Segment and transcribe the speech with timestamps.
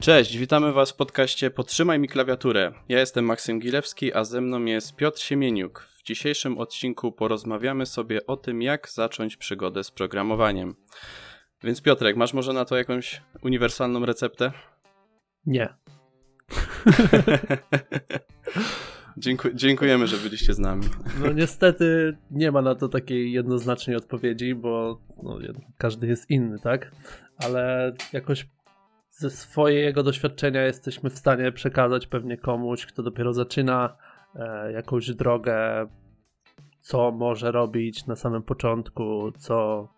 [0.00, 2.72] Cześć, witamy Was w podcaście Podtrzymaj mi klawiaturę.
[2.88, 5.86] Ja jestem Maksym Gilewski, a ze mną jest Piotr Siemieniuk.
[5.98, 10.74] W dzisiejszym odcinku porozmawiamy sobie o tym, jak zacząć przygodę z programowaniem.
[11.62, 14.52] Więc Piotrek, masz może na to jakąś uniwersalną receptę?
[15.46, 15.74] Nie.
[19.20, 20.82] Dziękuję, dziękujemy, że byliście z nami.
[21.24, 25.38] No niestety nie ma na to takiej jednoznacznej odpowiedzi, bo no,
[25.78, 26.92] każdy jest inny, tak?
[27.38, 28.46] Ale jakoś
[29.10, 33.96] ze swojego doświadczenia jesteśmy w stanie przekazać pewnie komuś, kto dopiero zaczyna
[34.34, 35.86] e, jakąś drogę,
[36.80, 39.88] co może robić na samym początku, co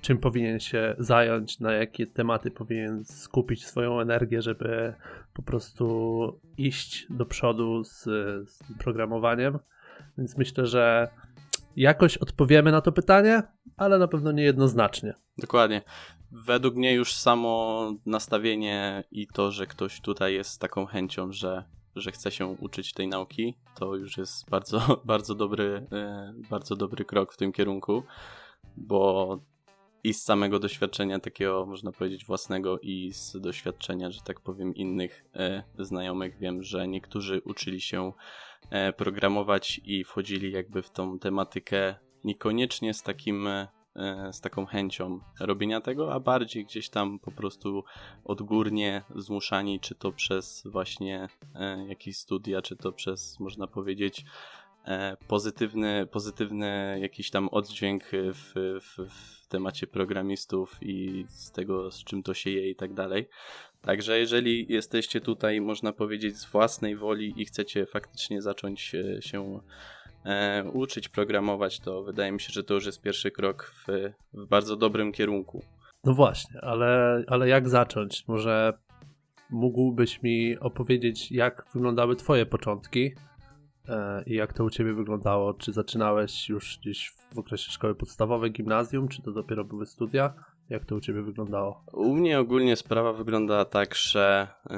[0.00, 4.94] czym powinien się zająć, na jakie tematy powinien skupić swoją energię, żeby
[5.34, 8.02] po prostu iść do przodu z,
[8.50, 9.58] z programowaniem.
[10.18, 11.08] Więc myślę, że
[11.76, 13.42] jakoś odpowiemy na to pytanie,
[13.76, 15.14] ale na pewno nie jednoznacznie.
[15.38, 15.82] Dokładnie.
[16.32, 21.64] Według mnie już samo nastawienie i to, że ktoś tutaj jest taką chęcią, że,
[21.96, 27.04] że chce się uczyć tej nauki, to już jest bardzo, bardzo dobry, e, bardzo dobry
[27.04, 28.02] krok w tym kierunku,
[28.76, 29.38] bo
[30.04, 35.24] i z samego doświadczenia takiego, można powiedzieć, własnego i z doświadczenia, że tak powiem, innych
[35.34, 36.38] e, znajomych.
[36.38, 38.12] Wiem, że niektórzy uczyli się
[38.70, 43.68] e, programować i wchodzili jakby w tą tematykę niekoniecznie z takim e,
[44.32, 47.84] z taką chęcią robienia tego, a bardziej gdzieś tam po prostu
[48.24, 54.24] odgórnie zmuszani, czy to przez właśnie e, jakieś studia, czy to przez, można powiedzieć,
[55.28, 62.22] pozytywny, pozytywny jakiś tam oddźwięk w, w, w temacie programistów i z tego, z czym
[62.22, 63.28] to się je i tak dalej.
[63.82, 69.60] Także jeżeli jesteście tutaj, można powiedzieć, z własnej woli i chcecie faktycznie zacząć się
[70.24, 74.46] e, uczyć programować, to wydaje mi się, że to już jest pierwszy krok w, w
[74.46, 75.62] bardzo dobrym kierunku.
[76.04, 78.28] No właśnie, ale, ale jak zacząć?
[78.28, 78.72] Może
[79.50, 83.29] mógłbyś mi opowiedzieć, jak wyglądały Twoje początki e,
[84.26, 85.54] i jak to u Ciebie wyglądało?
[85.54, 90.34] Czy zaczynałeś już gdzieś w okresie szkoły podstawowej, gimnazjum, czy to dopiero były studia?
[90.70, 91.84] Jak to u Ciebie wyglądało?
[91.92, 94.74] U mnie ogólnie sprawa wygląda tak, że y,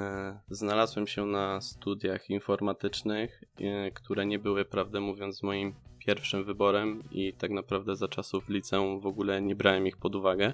[0.54, 7.32] znalazłem się na studiach informatycznych, y, które nie były, prawdę mówiąc, moim pierwszym wyborem i
[7.32, 10.52] tak naprawdę za czasów liceum w ogóle nie brałem ich pod uwagę.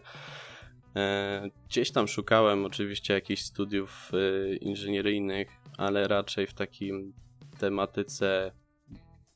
[1.69, 4.13] Gdzieś tam szukałem oczywiście jakichś studiów
[4.61, 7.13] inżynieryjnych, ale raczej w takim
[7.59, 8.53] tematyce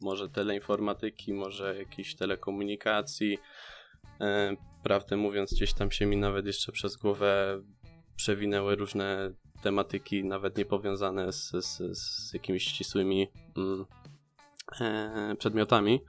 [0.00, 3.38] może teleinformatyki, może jakiejś telekomunikacji,
[4.82, 7.62] prawdę mówiąc, gdzieś tam się mi nawet jeszcze przez głowę
[8.16, 9.32] przewinęły różne
[9.62, 13.84] tematyki, nawet niepowiązane z, z, z jakimiś ścisłymi mm,
[14.80, 16.00] e, przedmiotami.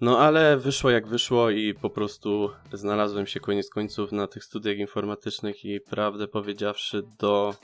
[0.00, 4.76] No ale wyszło jak wyszło i po prostu znalazłem się koniec końców na tych studiach
[4.76, 7.54] informatycznych i prawdę powiedziawszy do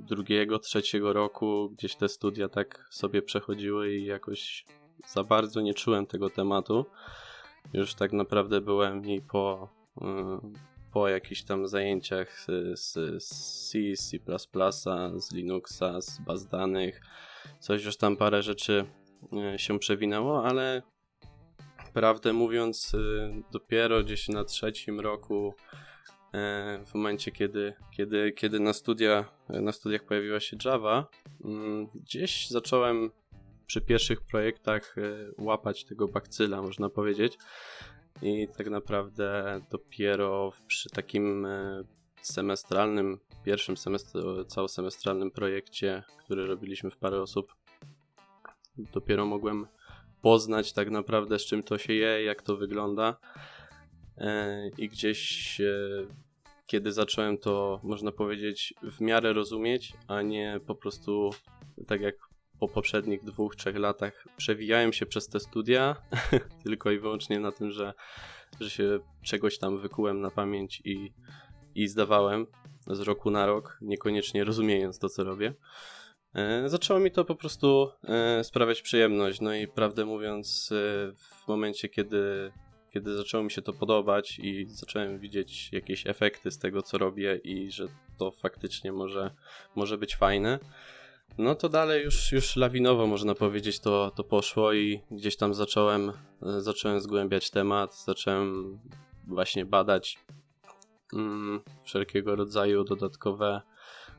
[0.00, 4.64] drugiego, trzeciego roku gdzieś te studia tak sobie przechodziły i jakoś
[5.06, 6.86] za bardzo nie czułem tego tematu.
[7.72, 10.02] Już tak naprawdę byłem i po, y,
[10.92, 12.84] po jakichś tam zajęciach z,
[13.22, 14.18] z C, C++,
[15.20, 17.00] z Linuxa, z baz danych.
[17.60, 18.86] Coś już tam parę rzeczy
[19.54, 20.82] y, się przewinęło, ale
[21.92, 25.54] prawdę mówiąc, y, dopiero gdzieś na trzecim roku,
[26.86, 31.06] w momencie kiedy, kiedy, kiedy na, studia, na studiach pojawiła się Java,
[31.44, 33.10] mm, gdzieś zacząłem
[33.66, 35.02] przy pierwszych projektach e,
[35.38, 37.38] łapać tego bakcyla, można powiedzieć.
[38.22, 41.84] I tak naprawdę dopiero przy takim e,
[42.22, 47.54] semestralnym, pierwszym semestr, całosemestralnym projekcie, który robiliśmy w parę osób,
[48.78, 49.66] dopiero mogłem
[50.22, 53.16] poznać tak naprawdę z czym to się je, jak to wygląda.
[54.18, 55.60] E, I gdzieś
[56.66, 61.30] kiedy zacząłem to, można powiedzieć, w miarę rozumieć, a nie po prostu
[61.86, 62.14] tak jak
[62.60, 65.96] po poprzednich dwóch, trzech latach przewijałem się przez te studia
[66.64, 67.94] tylko i wyłącznie na tym, że,
[68.60, 71.12] że się czegoś tam wykułem na pamięć i,
[71.74, 72.46] i zdawałem
[72.86, 75.54] z roku na rok, niekoniecznie rozumiejąc to, co robię.
[76.34, 79.40] E, zaczęło mi to po prostu e, sprawiać przyjemność.
[79.40, 82.52] No i prawdę mówiąc, e, w momencie, kiedy,
[82.96, 87.40] kiedy zaczęło mi się to podobać i zacząłem widzieć jakieś efekty z tego, co robię
[87.44, 87.86] i że
[88.18, 89.30] to faktycznie może,
[89.74, 90.58] może być fajne,
[91.38, 96.12] no to dalej już, już lawinowo można powiedzieć to, to poszło i gdzieś tam zacząłem,
[96.42, 98.78] e, zacząłem zgłębiać temat, zacząłem
[99.26, 100.18] właśnie badać
[101.12, 103.62] mm, wszelkiego rodzaju dodatkowe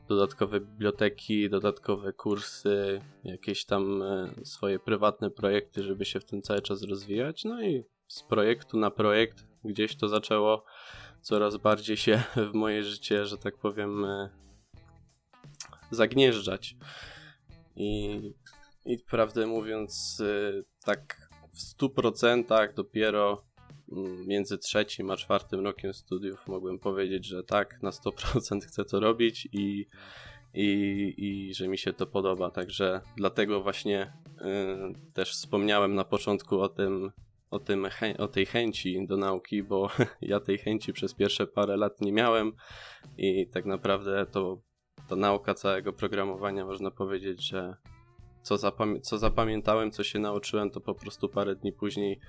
[0.08, 6.62] dodatkowe biblioteki, dodatkowe kursy, jakieś tam e, swoje prywatne projekty, żeby się w tym cały
[6.62, 7.44] czas rozwijać.
[7.44, 10.66] No i z projektu na projekt gdzieś to zaczęło
[11.22, 14.30] coraz bardziej się w moje życie, że tak powiem, e,
[15.92, 16.76] zagnieżdżać.
[17.76, 18.22] I,
[18.86, 23.44] i prawdę mówiąc, e, tak w 100% dopiero
[23.92, 29.00] mm, między trzecim a czwartym rokiem studiów mogłem powiedzieć, że tak, na 100% chcę to
[29.00, 29.88] robić i,
[30.54, 32.52] i, i że mi się to podoba.
[32.52, 37.12] Także dlatego właśnie y, też wspomniałem na początku o tym,
[37.52, 39.90] o, tym o tej chęci do nauki, bo
[40.22, 42.54] ja tej chęci przez pierwsze parę lat nie miałem
[43.18, 44.62] i tak naprawdę to
[45.10, 47.76] ta nauka całego programowania można powiedzieć, że
[48.42, 48.58] co,
[49.02, 52.20] co zapamiętałem, co się nauczyłem, to po prostu parę dni później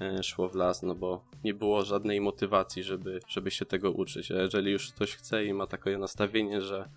[0.00, 4.30] e, szło w las, no bo nie było żadnej motywacji, żeby, żeby się tego uczyć.
[4.30, 6.90] A jeżeli już ktoś chce i ma takie nastawienie, że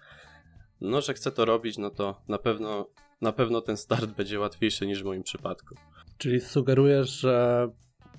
[0.82, 2.88] no, że chce to robić, no to na pewno,
[3.22, 5.76] na pewno ten start będzie łatwiejszy niż w moim przypadku.
[6.18, 7.68] Czyli sugerujesz, że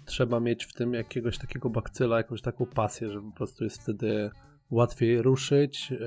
[0.04, 4.30] trzeba mieć w tym jakiegoś takiego bakcyla, jakąś taką pasję, że po prostu jest wtedy
[4.70, 5.98] łatwiej ruszyć yy,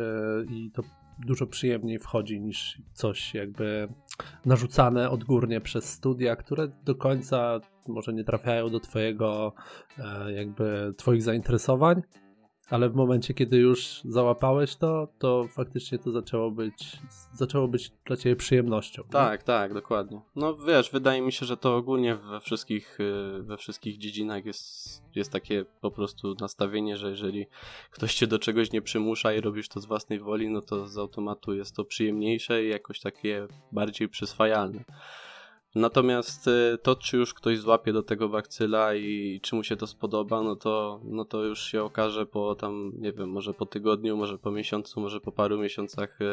[0.49, 0.83] i to
[1.19, 3.87] dużo przyjemniej wchodzi niż coś jakby
[4.45, 9.53] narzucane odgórnie przez studia, które do końca może nie trafiają do twojego
[9.97, 12.01] e, jakby twoich zainteresowań,
[12.69, 16.97] ale w momencie, kiedy już załapałeś to, to faktycznie to zaczęło być,
[17.33, 19.03] zaczęło być dla ciebie przyjemnością.
[19.11, 20.21] Tak, tak, dokładnie.
[20.35, 25.03] No wiesz, wydaje mi się, że to ogólnie we wszystkich, y, we wszystkich dziedzinach jest,
[25.15, 27.45] jest takie po prostu nastawienie, że jeżeli
[27.91, 30.97] ktoś cię do czegoś nie przymusza i robisz to z własnej woli, no to z
[30.97, 34.83] automatu jest to przyjemniejsze i jakoś takie bardziej przyswajalne.
[35.75, 39.87] Natomiast y, to, czy już ktoś złapie do tego bakcyla i czy mu się to
[39.87, 44.17] spodoba, no to, no to już się okaże po tam, nie wiem, może po tygodniu,
[44.17, 46.25] może po miesiącu, może po paru miesiącach y,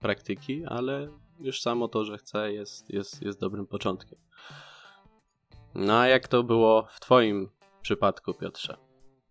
[0.00, 1.08] praktyki, ale
[1.40, 4.18] już samo to, że chce, jest, jest, jest dobrym początkiem.
[5.74, 7.48] No a jak to było w Twoim
[7.82, 8.76] przypadku, Piotrze?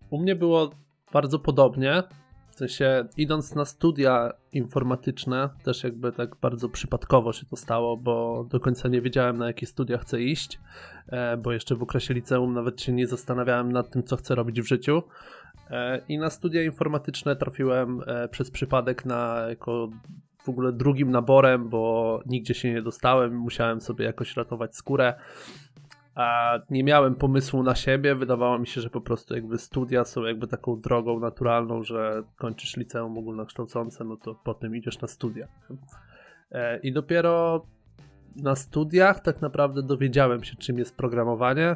[0.10, 0.70] U mnie było
[1.14, 2.04] bardzo podobnie.
[2.52, 8.46] W sensie, idąc na studia informatyczne, też jakby tak bardzo przypadkowo się to stało, bo
[8.50, 10.60] do końca nie wiedziałem, na jakie studia chcę iść,
[11.08, 14.62] e, bo jeszcze w okresie liceum nawet się nie zastanawiałem nad tym, co chcę robić
[14.62, 15.04] w życiu.
[15.70, 19.90] E, I na studia informatyczne trafiłem e, przez przypadek na jako
[20.44, 25.14] w ogóle drugim naborem, bo nigdzie się nie dostałem, musiałem sobie jakoś ratować skórę
[26.16, 28.16] a nie miałem pomysłu na siebie.
[28.16, 32.78] Wydawało mi się, że po prostu jakby studia są jakby taką drogą naturalną, że kończysz
[32.78, 35.48] liceum ogólnokształcące, no to potem idziesz na studia.
[36.52, 37.66] E, I dopiero
[38.36, 41.76] na studiach tak naprawdę dowiedziałem się, czym jest programowanie.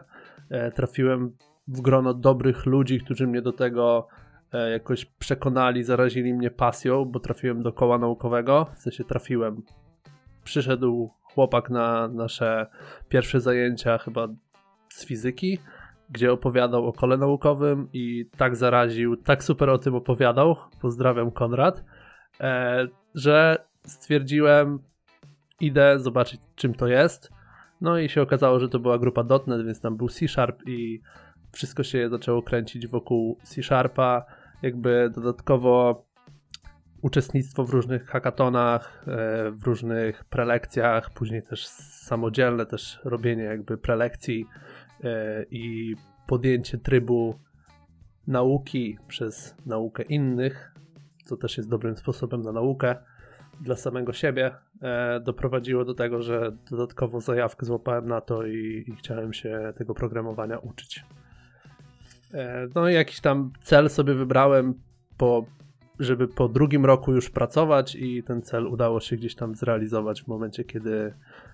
[0.50, 1.32] E, trafiłem
[1.68, 4.08] w grono dobrych ludzi, którzy mnie do tego
[4.54, 8.66] e, jakoś przekonali, zarazili mnie pasją, bo trafiłem do koła naukowego.
[8.76, 9.62] W sensie trafiłem.
[10.44, 12.68] Przyszedł chłopak na nasze
[13.10, 14.28] pierwsze zajęcia chyba
[14.90, 15.60] z fizyki,
[16.10, 21.84] gdzie opowiadał o kole naukowym i tak zaraził, tak super o tym opowiadał, pozdrawiam Konrad,
[22.40, 24.80] e, że stwierdziłem,
[25.60, 27.32] idę zobaczyć czym to jest.
[27.82, 31.02] No i się okazało, że to była grupa .NET, więc tam był C Sharp i
[31.52, 34.26] wszystko się zaczęło kręcić wokół C Sharpa.
[34.62, 36.05] Jakby dodatkowo
[37.06, 44.46] uczestnictwo w różnych hackatonach, e, w różnych prelekcjach, później też samodzielne też robienie jakby prelekcji
[45.04, 45.96] e, i
[46.28, 47.40] podjęcie trybu
[48.28, 50.72] nauki przez naukę innych,
[51.26, 52.96] co też jest dobrym sposobem na naukę
[53.62, 58.96] dla samego siebie, e, doprowadziło do tego, że dodatkowo zajawkę złapałem na to i, i
[58.96, 61.06] chciałem się tego programowania uczyć.
[62.76, 64.74] No i jakiś tam cel sobie wybrałem
[65.18, 65.46] po
[66.00, 70.28] żeby po drugim roku już pracować i ten cel udało się gdzieś tam zrealizować w
[70.28, 71.14] momencie, kiedy,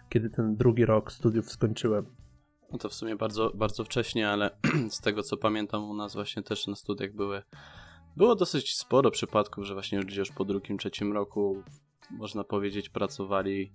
[0.09, 2.05] kiedy ten drugi rok studiów skończyłem.
[2.71, 4.51] No to w sumie bardzo, bardzo wcześnie, ale
[4.89, 7.41] z tego co pamiętam u nas właśnie też na studiach były
[8.17, 11.63] było dosyć sporo przypadków, że właśnie ludzie już po drugim, trzecim roku
[12.11, 13.71] można powiedzieć pracowali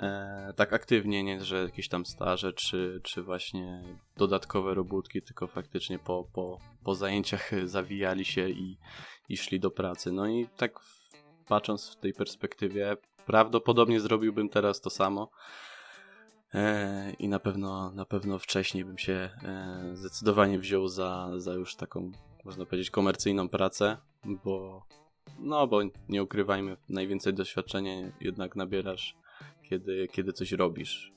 [0.00, 3.82] e, tak aktywnie, nie że jakieś tam staże czy, czy właśnie
[4.16, 8.78] dodatkowe robótki, tylko faktycznie po, po, po zajęciach zawijali się i,
[9.28, 10.12] i szli do pracy.
[10.12, 10.80] No i tak
[11.48, 15.30] patrząc w tej perspektywie, prawdopodobnie zrobiłbym teraz to samo.
[16.54, 21.76] E, I na pewno, na pewno wcześniej bym się e, zdecydowanie wziął za, za już
[21.76, 22.12] taką,
[22.44, 23.96] można powiedzieć, komercyjną pracę,
[24.44, 24.86] bo
[25.38, 29.16] no bo nie ukrywajmy, najwięcej doświadczenia jednak nabierasz,
[29.70, 31.12] kiedy, kiedy coś robisz.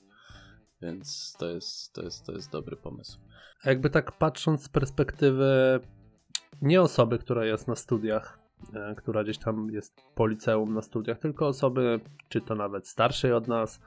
[0.82, 3.18] Więc to jest, to, jest, to jest dobry pomysł.
[3.64, 5.80] A jakby tak patrząc z perspektywy
[6.62, 8.38] nie osoby, która jest na studiach,
[8.74, 13.32] e, która gdzieś tam jest po liceum na studiach, tylko osoby, czy to nawet starszej
[13.32, 13.80] od nas,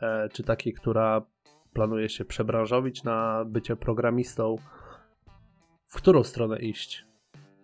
[0.00, 1.26] e, czy takiej, która
[1.72, 4.56] planuje się przebranżowić na bycie programistą.
[5.86, 7.06] W którą stronę iść?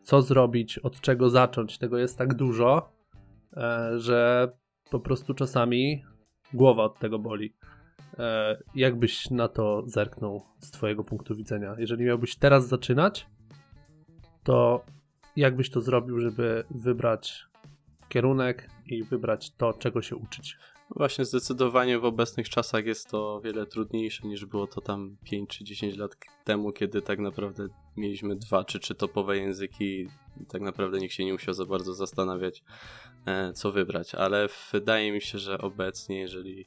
[0.03, 0.79] Co zrobić?
[0.79, 1.79] Od czego zacząć?
[1.79, 2.93] Tego jest tak dużo,
[3.57, 4.53] e, że
[4.91, 6.05] po prostu czasami
[6.55, 7.53] głowa od tego boli.
[8.19, 11.75] E, jak byś na to zerknął z Twojego punktu widzenia?
[11.79, 13.27] Jeżeli miałbyś teraz zaczynać,
[14.43, 14.85] to
[15.37, 17.47] jak byś to zrobił, żeby wybrać
[18.09, 20.57] kierunek i wybrać to, czego się uczyć?
[20.97, 25.51] Właśnie zdecydowanie w obecnych czasach jest to o wiele trudniejsze niż było to tam 5
[25.51, 30.09] czy 10 lat temu, kiedy tak naprawdę mieliśmy dwa czy trzy topowe języki
[30.41, 32.63] i tak naprawdę nikt się nie musiał za bardzo zastanawiać,
[33.55, 34.15] co wybrać.
[34.15, 36.67] Ale wydaje mi się, że obecnie, jeżeli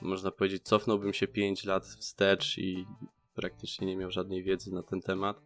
[0.00, 2.86] można powiedzieć, cofnąłbym się 5 lat wstecz i
[3.34, 5.42] praktycznie nie miał żadnej wiedzy na ten temat.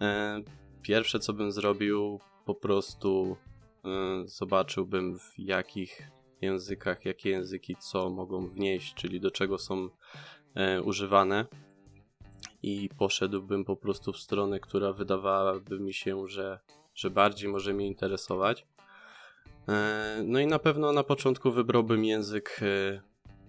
[0.00, 0.42] E,
[0.82, 3.36] pierwsze, co bym zrobił, po prostu
[3.84, 3.88] e,
[4.24, 6.02] zobaczyłbym w jakich
[6.40, 9.88] językach, jakie języki co mogą wnieść, czyli do czego są
[10.54, 11.46] e, używane.
[12.62, 16.58] I poszedłbym po prostu w stronę, która wydawałaby mi się, że,
[16.94, 18.66] że bardziej może mnie interesować.
[20.24, 22.60] No i na pewno na początku wybrałbym język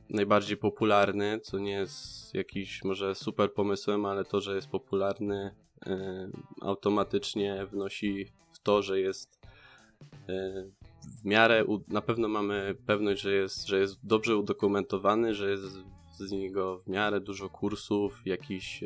[0.10, 5.56] najbardziej popularny, co nie jest jakiś może super pomysłem, ale to, że jest popularny,
[5.88, 5.92] y,
[6.62, 9.40] automatycznie wnosi w to, że jest
[11.22, 15.64] w miarę, na pewno mamy pewność, że jest, że jest dobrze udokumentowany, że jest
[16.14, 18.84] z niego w miarę dużo kursów, jakichś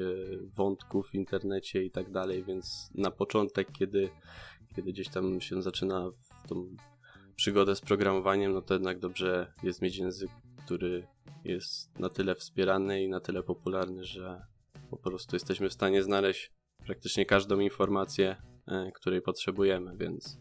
[0.55, 4.09] wątków w internecie i tak dalej, więc na początek, kiedy,
[4.75, 6.75] kiedy gdzieś tam się zaczyna w tą
[7.37, 10.29] przygodę z programowaniem, no to jednak dobrze jest mieć język,
[10.65, 11.07] który
[11.43, 14.41] jest na tyle wspierany i na tyle popularny, że
[14.89, 16.51] po prostu jesteśmy w stanie znaleźć
[16.85, 18.35] praktycznie każdą informację,
[18.67, 20.39] e, której potrzebujemy, więc,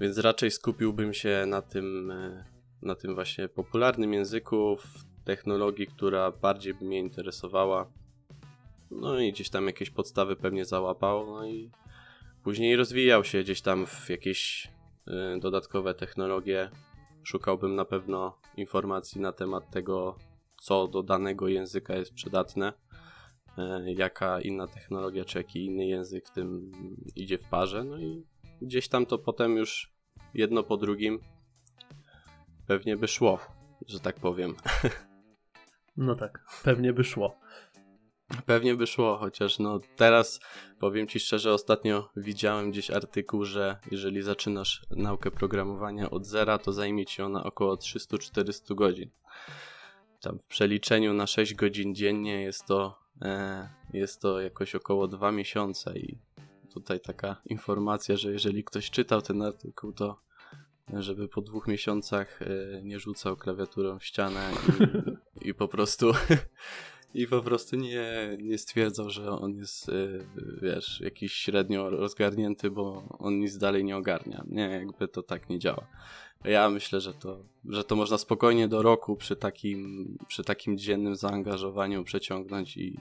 [0.00, 2.44] więc raczej skupiłbym się na tym, e,
[2.82, 7.92] na tym właśnie popularnym języku, w technologii, która bardziej by mnie interesowała.
[8.90, 11.70] No i gdzieś tam jakieś podstawy pewnie załapał, no i
[12.42, 14.68] później rozwijał się gdzieś tam w jakieś
[15.40, 16.70] dodatkowe technologie,
[17.22, 20.16] szukałbym na pewno informacji na temat tego,
[20.56, 22.72] co do danego języka jest przydatne,
[23.58, 26.72] e, jaka inna technologia czy jaki inny język w tym
[27.16, 28.26] idzie w parze, no i
[28.62, 29.92] gdzieś tam to potem już
[30.34, 31.20] jedno po drugim
[32.66, 33.38] pewnie by szło,
[33.86, 34.54] że tak powiem.
[36.00, 37.38] No tak, pewnie by szło.
[38.46, 40.40] Pewnie by szło, chociaż no teraz
[40.78, 46.72] powiem Ci szczerze, ostatnio widziałem gdzieś artykuł, że jeżeli zaczynasz naukę programowania od zera, to
[46.72, 49.10] zajmie Ci ona około 300-400 godzin.
[50.20, 55.32] Tam w przeliczeniu na 6 godzin dziennie jest to, e, jest to jakoś około 2
[55.32, 56.18] miesiące i
[56.74, 60.20] tutaj taka informacja, że jeżeli ktoś czytał ten artykuł, to
[60.92, 64.50] żeby po dwóch miesiącach e, nie rzucał klawiaturą w ścianę
[65.42, 66.12] i, i po prostu
[67.14, 70.26] i po prostu nie, nie stwierdzał, że on jest, y,
[70.62, 74.44] wiesz, jakiś średnio rozgarnięty, bo on nic dalej nie ogarnia.
[74.48, 75.86] Nie, jakby to tak nie działa.
[76.44, 81.16] Ja myślę, że to, że to można spokojnie do roku przy takim, przy takim dziennym
[81.16, 82.98] zaangażowaniu przeciągnąć i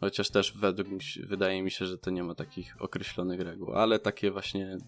[0.00, 3.98] chociaż też według mi wydaje mi się, że to nie ma takich określonych reguł, ale
[3.98, 4.78] takie właśnie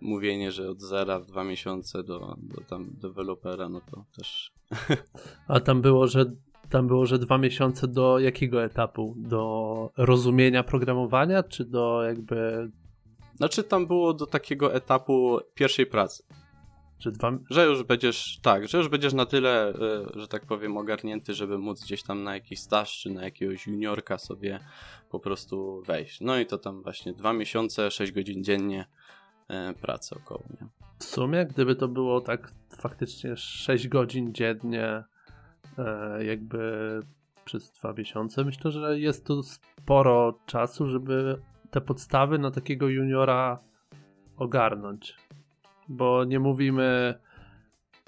[0.00, 4.52] mówienie, że od zera w dwa miesiące do, do tam dewelopera, no to też...
[5.48, 6.32] A tam było, że
[6.70, 9.14] tam było, że dwa miesiące do jakiego etapu?
[9.16, 12.70] Do rozumienia programowania, czy do jakby.
[13.36, 16.22] Znaczy, tam było do takiego etapu pierwszej pracy.
[16.98, 17.38] Że, dwa...
[17.50, 19.74] że już będziesz, tak, że już będziesz na tyle, e,
[20.14, 24.18] że tak powiem, ogarnięty, żeby móc gdzieś tam na jakiś staż czy na jakiegoś juniorka
[24.18, 24.60] sobie
[25.10, 26.20] po prostu wejść.
[26.20, 28.86] No i to tam właśnie dwa miesiące, 6 godzin dziennie
[29.48, 30.42] e, pracy około.
[30.60, 30.66] Nie?
[30.98, 35.04] W sumie, gdyby to było tak faktycznie 6 godzin dziennie,
[36.20, 37.00] jakby
[37.44, 38.44] przez dwa miesiące.
[38.44, 41.40] Myślę, że jest tu sporo czasu, żeby
[41.70, 43.58] te podstawy na takiego juniora
[44.36, 45.16] ogarnąć.
[45.88, 47.14] Bo nie mówimy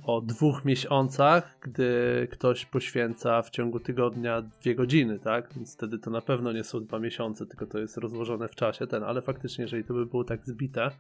[0.05, 5.55] o dwóch miesiącach, gdy ktoś poświęca w ciągu tygodnia dwie godziny, tak?
[5.55, 8.87] Więc wtedy to na pewno nie są dwa miesiące, tylko to jest rozłożone w czasie
[8.87, 10.91] ten, ale faktycznie, jeżeli to by było tak zbite,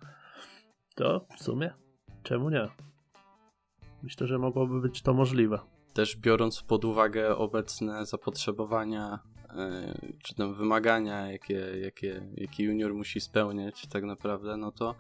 [0.95, 1.73] to w sumie
[2.23, 2.69] czemu nie?
[4.03, 5.59] Myślę, że mogłoby być to możliwe
[5.95, 9.19] też biorąc pod uwagę obecne zapotrzebowania
[9.49, 14.95] e, czy tam wymagania, jakie, jakie, jakie junior musi spełniać tak naprawdę, no to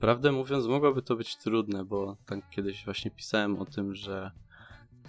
[0.00, 4.30] prawdę mówiąc mogłoby to być trudne, bo tak kiedyś właśnie pisałem o tym, że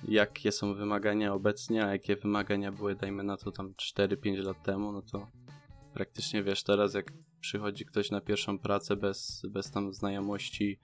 [0.07, 4.91] jakie są wymagania obecnie, a jakie wymagania były, dajmy na to tam 4-5 lat temu,
[4.91, 5.27] no to
[5.93, 10.79] praktycznie wiesz, teraz jak przychodzi ktoś na pierwszą pracę bez, bez tam znajomości,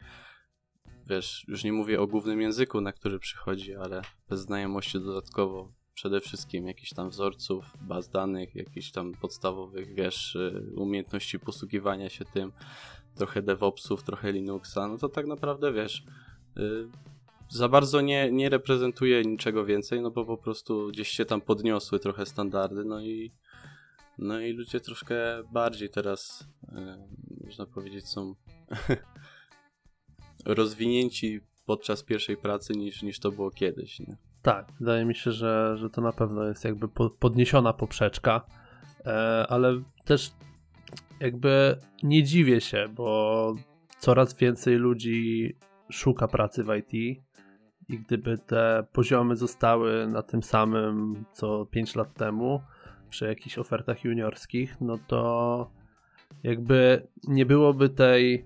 [1.12, 6.22] wiesz, już nie mówię o głównym języku, na który przychodzi, ale bez znajomości dodatkowo przede
[6.22, 12.51] wszystkim jakichś tam wzorców, baz danych, jakichś tam podstawowych, wiesz, y, umiejętności posługiwania się tym,
[13.15, 16.03] trochę DevOpsów, trochę Linuxa, no to tak naprawdę, wiesz,
[16.58, 16.88] y,
[17.50, 22.00] za bardzo nie, nie reprezentuje niczego więcej, no bo po prostu gdzieś się tam podniosły
[22.00, 23.32] trochę standardy, no i
[24.18, 25.15] no i ludzie troszkę
[25.51, 28.36] bardziej teraz, y, można powiedzieć, są
[30.46, 34.18] rozwinięci podczas pierwszej pracy niż, niż to było kiedyś, nie?
[34.42, 36.88] Tak, wydaje mi się, że, że to na pewno jest jakby
[37.20, 38.46] podniesiona poprzeczka,
[39.06, 40.32] e, ale też
[41.20, 43.56] jakby nie dziwię się, bo
[44.00, 45.56] coraz więcej ludzi
[45.92, 46.94] szuka pracy w IT
[47.90, 52.62] i gdyby te poziomy zostały na tym samym co 5 lat temu
[53.10, 55.72] przy jakichś ofertach juniorskich, no to
[56.44, 58.46] jakby nie byłoby tej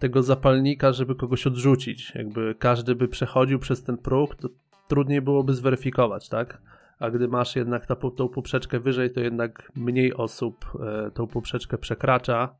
[0.00, 2.14] tego zapalnika, żeby kogoś odrzucić.
[2.14, 4.48] Jakby każdy by przechodził przez ten próg, to
[4.88, 6.62] trudniej byłoby zweryfikować, tak?
[6.98, 11.78] A gdy masz jednak ta, tą poprzeczkę wyżej, to jednak mniej osób e, tą poprzeczkę
[11.78, 12.54] przekracza,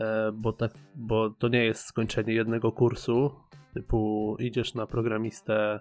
[0.00, 3.30] e, bo, tak, bo to nie jest skończenie jednego kursu,
[3.74, 5.80] typu idziesz na programistę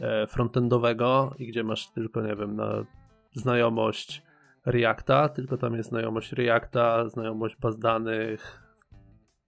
[0.00, 2.84] e, frontendowego i gdzie masz tylko, nie wiem, na
[3.32, 4.22] znajomość
[4.66, 8.67] Reacta, tylko tam jest znajomość Reacta, znajomość baz danych,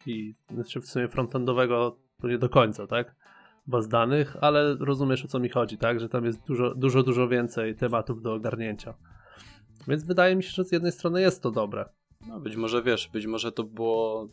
[0.07, 3.14] i znaczy w sumie frontendowego to nie do końca, tak?
[3.66, 6.00] Baz danych, ale rozumiesz o co mi chodzi, tak?
[6.00, 8.95] Że tam jest dużo, dużo, dużo więcej tematów do ogarnięcia.
[9.88, 11.88] Więc wydaje mi się, że z jednej strony jest to dobre.
[12.28, 14.28] No być może wiesz, być może to było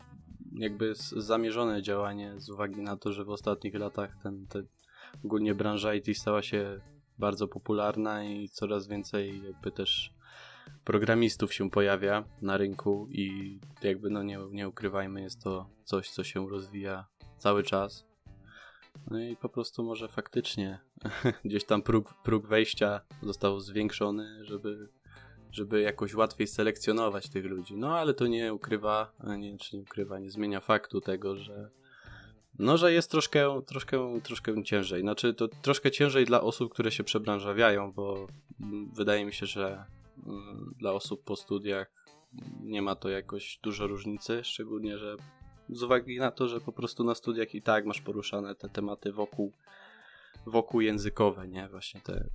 [0.52, 4.66] jakby zamierzone działanie z uwagi na to, że w ostatnich latach ten, ten
[5.24, 6.80] ogólnie branża IT stała się
[7.18, 10.12] bardzo popularna i coraz więcej jakby też
[10.84, 16.24] programistów się pojawia na rynku i jakby no nie, nie ukrywajmy, jest to coś, co
[16.24, 17.06] się rozwija
[17.38, 18.06] cały czas.
[19.10, 20.80] No i po prostu może faktycznie
[21.44, 24.88] gdzieś tam próg, próg wejścia został zwiększony, żeby,
[25.52, 27.76] żeby jakoś łatwiej selekcjonować tych ludzi.
[27.76, 31.70] No ale to nie ukrywa, nie, czy nie ukrywa, nie zmienia faktu tego, że
[32.58, 35.02] no, że jest troszkę, troszkę, troszkę ciężej.
[35.02, 38.26] Znaczy, to troszkę ciężej dla osób, które się przebranżawiają, bo
[38.94, 39.97] wydaje mi się, że Mm,
[40.78, 41.92] dla osób po studiach
[42.60, 45.16] nie ma to jakoś dużo różnicy, szczególnie, że
[45.68, 49.12] z uwagi na to, że po prostu na studiach i tak masz poruszane te tematy
[49.12, 49.52] wokół,
[50.46, 51.68] wokół językowe, nie?
[51.68, 52.28] Właśnie te,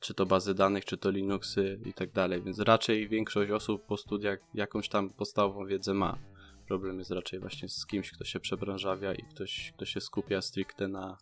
[0.00, 3.96] czy to bazy danych, czy to Linuxy i tak dalej, więc raczej większość osób po
[3.96, 6.18] studiach jakąś tam podstawową wiedzę ma.
[6.66, 10.88] Problem jest raczej właśnie z kimś, kto się przebranżawia i ktoś, kto się skupia stricte
[10.88, 11.18] na,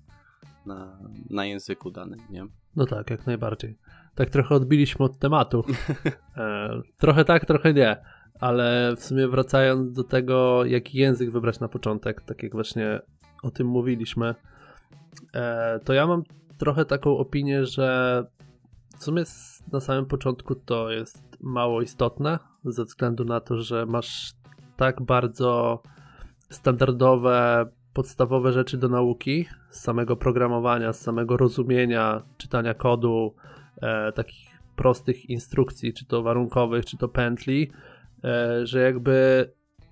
[0.66, 0.98] na,
[1.30, 2.46] na języku danym, nie?
[2.76, 3.78] No tak, jak najbardziej.
[4.14, 5.64] Tak trochę odbiliśmy od tematu.
[6.36, 7.96] E, trochę tak, trochę nie.
[8.40, 13.00] Ale w sumie wracając do tego, jaki język wybrać na początek, tak jak właśnie
[13.42, 14.34] o tym mówiliśmy,
[15.34, 16.22] e, to ja mam
[16.58, 18.24] trochę taką opinię, że
[18.98, 19.22] w sumie
[19.72, 24.32] na samym początku to jest mało istotne, ze względu na to, że masz
[24.76, 25.82] tak bardzo
[26.50, 33.34] standardowe podstawowe rzeczy do nauki, z samego programowania, z samego rozumienia, czytania kodu,
[33.82, 37.70] e, takich prostych instrukcji, czy to warunkowych, czy to pętli,
[38.24, 39.46] e, że jakby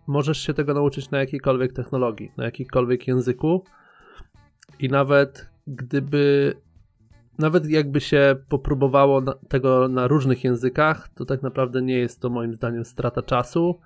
[0.06, 3.64] możesz się tego nauczyć na jakiejkolwiek technologii, na jakikolwiek języku.
[4.78, 6.54] I nawet gdyby
[7.38, 12.30] nawet jakby się popróbowało na, tego na różnych językach, to tak naprawdę nie jest to
[12.30, 13.80] moim zdaniem strata czasu,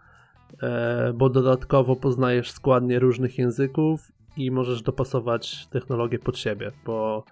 [1.15, 7.25] bo dodatkowo poznajesz składnie różnych języków i możesz dopasować technologię pod siebie, bo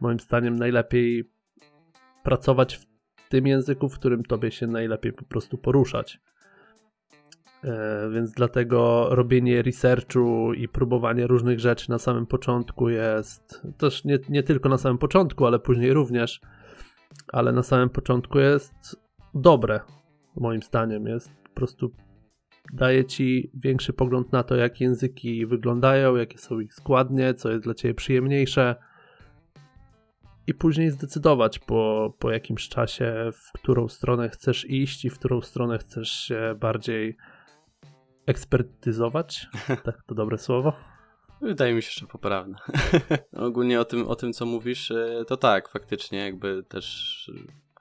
[0.00, 1.30] moim zdaniem najlepiej
[2.22, 2.86] pracować w
[3.28, 6.20] tym języku, w którym tobie się najlepiej po prostu poruszać.
[7.64, 14.18] E, więc dlatego robienie researchu i próbowanie różnych rzeczy na samym początku jest też nie,
[14.28, 16.40] nie tylko na samym początku, ale później również,
[17.32, 18.74] ale na samym początku jest
[19.34, 19.80] dobre,
[20.36, 21.06] moim zdaniem.
[21.06, 21.90] Jest po prostu
[22.72, 27.64] daje ci większy pogląd na to, jak języki wyglądają, jakie są ich składnie, co jest
[27.64, 28.76] dla ciebie przyjemniejsze.
[30.46, 35.40] I później zdecydować po, po jakimś czasie, w którą stronę chcesz iść i w którą
[35.40, 37.16] stronę chcesz się bardziej
[38.26, 39.46] ekspertyzować.
[39.84, 40.72] Tak, to dobre słowo.
[41.40, 42.58] Wydaje mi się, że poprawne.
[43.32, 47.30] Ogólnie o tym, o tym, co mówisz, e, to tak, faktycznie jakby też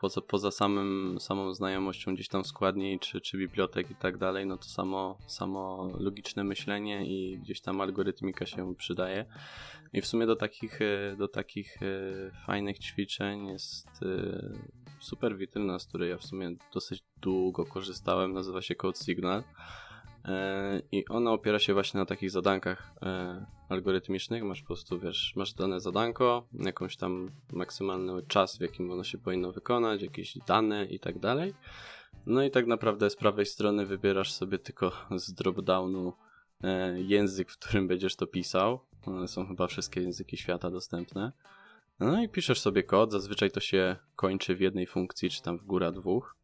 [0.05, 4.57] poza, poza samym, samą znajomością gdzieś tam składni czy, czy bibliotek i tak dalej, no
[4.57, 9.25] to samo, samo logiczne myślenie i gdzieś tam algorytmika się przydaje.
[9.93, 11.85] I w sumie do takich, e, do takich e,
[12.45, 14.53] fajnych ćwiczeń jest e,
[14.99, 19.43] super witryna, z której ja w sumie dosyć długo korzystałem, nazywa się Code Signal.
[20.91, 22.93] I ona opiera się właśnie na takich zadankach
[23.69, 24.43] algorytmicznych.
[24.43, 29.17] Masz po prostu, wiesz, masz dane zadanko, jakąś tam maksymalny czas, w jakim ono się
[29.17, 31.53] powinno wykonać, jakieś dane i tak dalej.
[32.25, 36.13] No i tak naprawdę z prawej strony wybierasz sobie tylko z dropdownu
[36.95, 38.79] język, w którym będziesz to pisał.
[39.05, 41.31] One są chyba wszystkie języki świata dostępne.
[41.99, 45.63] No i piszesz sobie kod, zazwyczaj to się kończy w jednej funkcji, czy tam w
[45.63, 46.35] góra dwóch.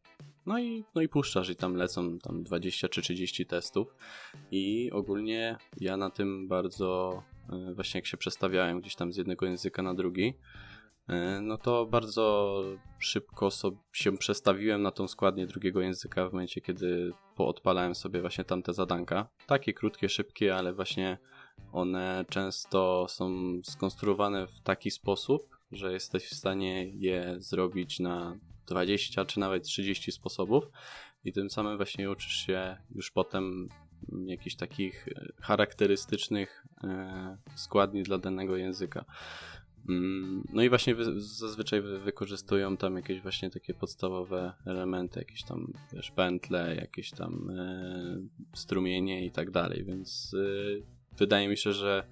[0.46, 3.94] No i, no i puszczasz i tam lecą tam 20 czy 30 testów.
[4.50, 9.46] I ogólnie ja na tym bardzo, e, właśnie jak się przestawiałem gdzieś tam z jednego
[9.46, 10.34] języka na drugi,
[11.08, 12.56] e, no to bardzo
[12.98, 18.44] szybko sobie się przestawiłem na tą składnię drugiego języka w momencie, kiedy poodpalałem sobie właśnie
[18.44, 19.28] tamte zadanka.
[19.46, 21.18] Takie krótkie, szybkie, ale właśnie
[21.72, 23.30] one często są
[23.64, 28.38] skonstruowane w taki sposób, że jesteś w stanie je zrobić na
[28.72, 30.64] 20 czy nawet 30 sposobów
[31.24, 33.68] i tym samym właśnie uczysz się już potem
[34.26, 39.04] jakichś takich e, charakterystycznych e, składni dla danego języka.
[39.88, 46.10] Mm, no i właśnie zazwyczaj wykorzystują tam jakieś właśnie takie podstawowe elementy, jakieś tam wiesz,
[46.10, 50.36] pętle, jakieś tam e, strumienie i tak dalej, więc
[51.18, 52.06] wydaje mi się, że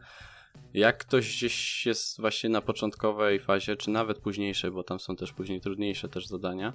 [0.74, 5.32] jak ktoś gdzieś jest właśnie na początkowej fazie, czy nawet późniejszej, bo tam są też
[5.32, 6.72] później trudniejsze też zadania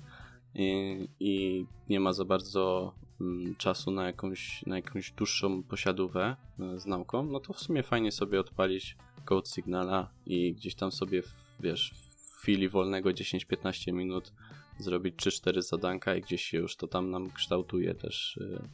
[0.56, 6.36] i, i nie ma za bardzo mm, czasu na jakąś, na jakąś dłuższą posiadówę
[6.76, 10.92] y, z nauką, no to w sumie fajnie sobie odpalić Code Signala i gdzieś tam
[10.92, 11.24] sobie,
[11.60, 14.34] wiesz, w chwili wolnego 10-15 minut
[14.80, 18.70] zrobić 3-4 zadanka i gdzieś się już to tam nam kształtuje też y,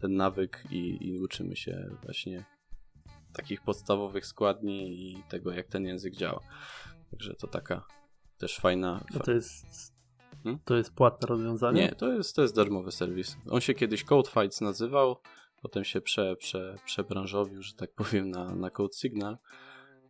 [0.00, 2.44] ten nawyk i, i uczymy się właśnie
[3.38, 6.40] takich podstawowych składni i tego, jak ten język działa.
[7.10, 7.86] Także to taka
[8.38, 9.04] też fajna.
[9.24, 9.94] To jest.
[10.42, 10.60] Hmm?
[10.64, 11.82] To jest płatne rozwiązanie?
[11.82, 13.36] Nie, to jest, to jest darmowy serwis.
[13.50, 15.16] On się kiedyś CodeFights nazywał,
[15.62, 19.38] potem się prze, prze, przebranżowił, że tak powiem, na, na Code Signal.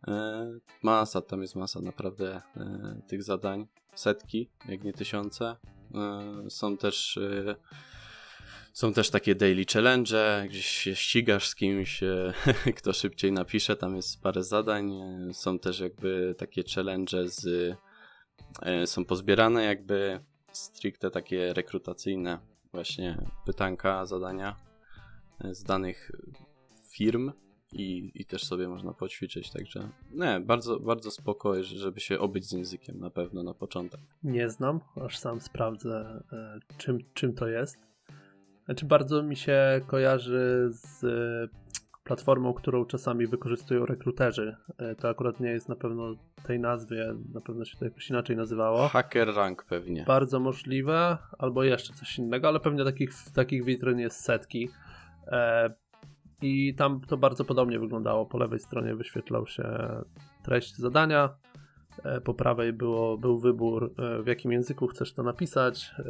[0.07, 0.51] E,
[0.83, 3.67] masa, tam jest masa naprawdę e, tych zadań.
[3.95, 5.55] Setki, jak nie tysiące.
[5.95, 7.55] E, są też e,
[8.79, 12.33] są też takie daily challenge, gdzieś się ścigasz z kimś, e,
[12.77, 14.91] kto szybciej napisze, tam jest parę zadań.
[14.91, 17.47] E, są też jakby takie challenge z
[18.61, 20.19] e, są pozbierane jakby
[20.51, 22.39] stricte takie rekrutacyjne
[22.71, 24.55] właśnie pytanka, zadania
[25.51, 26.11] z danych
[26.91, 27.31] firm
[27.73, 32.51] i, i też sobie można poćwiczyć, także nie, bardzo, bardzo spoko, żeby się obyć z
[32.51, 33.99] językiem na pewno na początek.
[34.23, 36.23] Nie znam, aż sam sprawdzę
[36.77, 37.88] czym, czym to jest.
[38.69, 41.47] Znaczy bardzo mi się kojarzy z e,
[42.03, 44.55] platformą, którą czasami wykorzystują rekruterzy.
[44.77, 48.35] E, to akurat nie jest na pewno tej nazwie, na pewno się to jakoś inaczej
[48.35, 48.87] nazywało.
[48.87, 50.03] Hacker Rank pewnie.
[50.07, 54.69] Bardzo możliwe, albo jeszcze coś innego, ale pewnie takich, takich witryn jest setki.
[55.27, 55.73] E,
[56.41, 58.25] I tam to bardzo podobnie wyglądało.
[58.25, 59.63] Po lewej stronie wyświetlał się
[60.43, 61.29] treść zadania,
[62.23, 65.91] po prawej było, był wybór, e, w jakim języku chcesz to napisać.
[65.99, 66.03] E,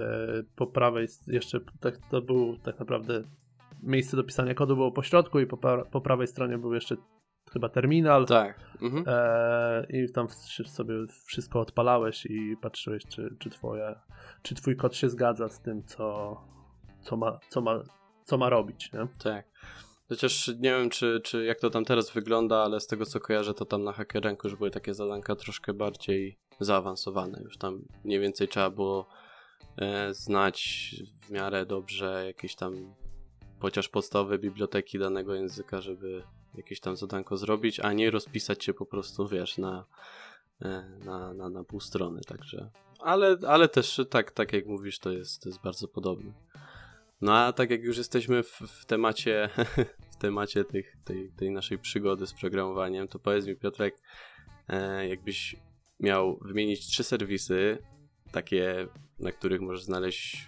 [0.55, 3.23] po prawej jeszcze tak, to był tak naprawdę
[3.83, 5.57] miejsce do pisania kodu było po środku i po,
[5.91, 6.95] po prawej stronie był jeszcze
[7.51, 8.25] chyba terminal.
[8.25, 8.59] Tak.
[8.81, 9.03] Mhm.
[9.07, 10.27] E, I tam
[10.65, 10.93] sobie
[11.25, 13.95] wszystko odpalałeś i patrzyłeś, czy, czy, twoje,
[14.41, 16.37] czy twój kod się zgadza z tym, co,
[17.01, 17.83] co, ma, co, ma,
[18.23, 18.93] co ma robić.
[18.93, 19.07] Nie?
[19.23, 19.45] Tak.
[20.09, 23.53] Chociaż nie wiem, czy, czy jak to tam teraz wygląda, ale z tego co kojarzę,
[23.53, 27.41] to tam na Hackerenku już były takie zadanka troszkę bardziej zaawansowane.
[27.43, 29.07] Już tam mniej więcej trzeba było
[29.77, 30.89] e, znać
[31.21, 32.95] w miarę dobrze jakieś tam
[33.59, 36.23] chociaż podstawowe biblioteki danego języka, żeby
[36.55, 39.85] jakieś tam zadanko zrobić, a nie rozpisać się po prostu, wiesz, na,
[40.61, 42.69] e, na, na, na pół strony, także...
[42.99, 46.31] Ale, ale też tak, tak jak mówisz, to jest, to jest bardzo podobne.
[47.21, 49.49] No a tak jak już jesteśmy w, w temacie,
[50.13, 53.95] w temacie tych, tej, tej naszej przygody z programowaniem, to powiedz mi Piotrek,
[54.67, 55.55] e, jakbyś
[55.99, 57.77] miał wymienić trzy serwisy,
[58.31, 58.87] takie,
[59.19, 60.47] na których możesz znaleźć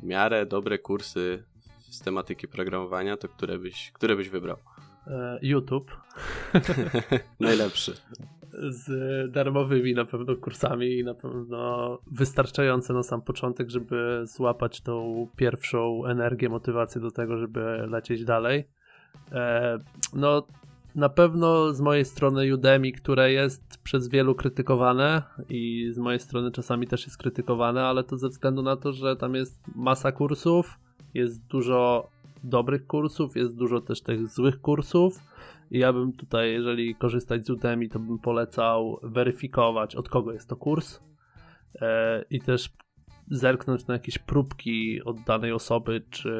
[0.00, 1.44] w miarę dobre kursy
[1.90, 4.56] z tematyki programowania, to które byś, które byś wybrał?
[5.06, 5.90] E, YouTube.
[7.40, 7.96] Najlepszy
[8.68, 15.26] z darmowymi na pewno kursami i na pewno wystarczające na sam początek, żeby złapać tą
[15.36, 18.68] pierwszą energię, motywację do tego, żeby lecieć dalej.
[19.32, 19.78] E,
[20.14, 20.46] no,
[20.94, 26.50] na pewno z mojej strony Udemy, które jest przez wielu krytykowane i z mojej strony
[26.50, 30.78] czasami też jest krytykowane, ale to ze względu na to, że tam jest masa kursów,
[31.14, 32.08] jest dużo
[32.44, 35.20] dobrych kursów, jest dużo też tych złych kursów.
[35.70, 40.56] Ja bym tutaj, jeżeli korzystać z Udemy, to bym polecał weryfikować, od kogo jest to
[40.56, 41.00] kurs
[41.80, 42.70] e, i też
[43.30, 46.32] zerknąć na jakieś próbki od danej osoby, czy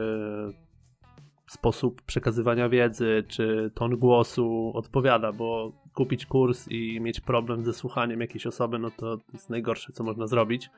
[1.51, 8.21] sposób przekazywania wiedzy, czy ton głosu odpowiada, bo kupić kurs i mieć problem ze słuchaniem
[8.21, 10.71] jakiejś osoby, no to, to jest najgorsze, co można zrobić.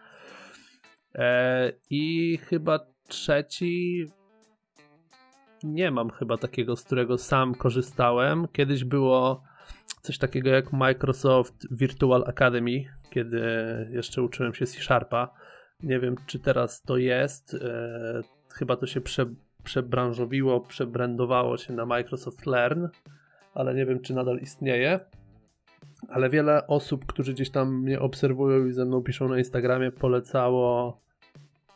[1.15, 4.07] E, I chyba trzeci
[5.65, 8.49] nie mam chyba takiego, z którego sam korzystałem.
[8.53, 9.43] Kiedyś było
[10.03, 13.41] coś takiego jak Microsoft Virtual Academy, kiedy
[13.91, 15.35] jeszcze uczyłem się C-Sharpa.
[15.83, 17.55] Nie wiem, czy teraz to jest.
[17.55, 19.27] E, chyba to się prze,
[19.65, 22.87] przebranżowiło, przebrandowało się na Microsoft Learn,
[23.55, 25.01] ale nie wiem, czy nadal istnieje.
[26.09, 31.02] Ale wiele osób, którzy gdzieś tam mnie obserwują i ze mną piszą na Instagramie, polecało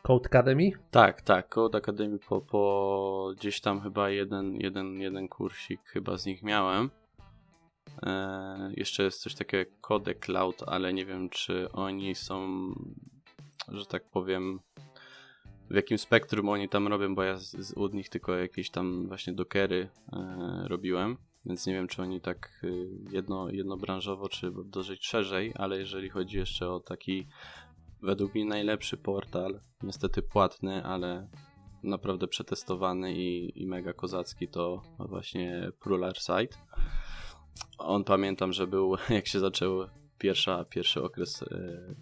[0.06, 0.70] Code Academy?
[0.90, 6.26] Tak, tak, Code Academy po, po gdzieś tam chyba jeden, jeden, jeden kursik chyba z
[6.26, 6.90] nich miałem.
[8.02, 12.68] E, jeszcze jest coś takiego jak Code Cloud, ale nie wiem czy oni są,
[13.68, 14.60] że tak powiem,
[15.70, 19.08] w jakim spektrum oni tam robią, bo ja z, z, od nich tylko jakieś tam
[19.08, 21.16] właśnie dokery e, robiłem,
[21.46, 26.36] więc nie wiem czy oni tak y, jedno, jednobranżowo, czy dosyć szerzej, ale jeżeli chodzi
[26.36, 27.26] jeszcze o taki
[28.02, 31.28] według mnie najlepszy portal, niestety płatny, ale
[31.82, 36.56] naprawdę przetestowany i, i mega kozacki to właśnie Prular Site.
[37.78, 39.86] On pamiętam, że był, jak się zaczął
[40.18, 41.46] pierwsza, pierwszy okres e,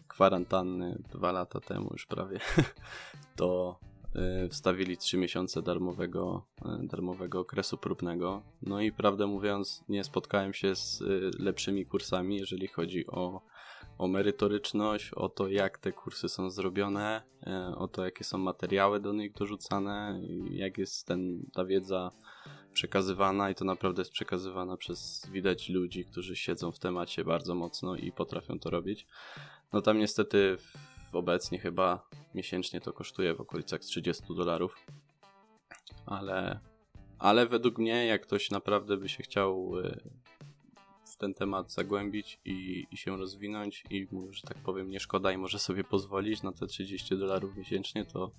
[0.09, 2.38] kwarantanny dwa lata temu już prawie,
[3.37, 3.78] to
[4.14, 8.42] e, wstawili 3 miesiące darmowego, e, darmowego okresu próbnego.
[8.62, 11.02] No i prawdę mówiąc, nie spotkałem się z
[11.38, 13.40] lepszymi kursami, jeżeli chodzi o
[13.98, 19.00] o merytoryczność, o to jak te kursy są zrobione, e, o to jakie są materiały
[19.00, 22.11] do nich dorzucane, jak jest ten, ta wiedza
[22.72, 27.96] przekazywana i to naprawdę jest przekazywana przez widać ludzi, którzy siedzą w temacie bardzo mocno
[27.96, 29.07] i potrafią to robić.
[29.72, 30.57] No tam niestety
[31.12, 34.87] obecnie chyba miesięcznie to kosztuje w okolicach 30 dolarów,
[36.07, 36.61] ale,
[37.18, 40.00] ale według mnie jak ktoś naprawdę by się chciał e,
[41.24, 43.84] ten temat zagłębić i, i się rozwinąć.
[43.90, 48.04] I że tak powiem, nie szkoda i może sobie pozwolić na te 30 dolarów miesięcznie,
[48.04, 48.30] to,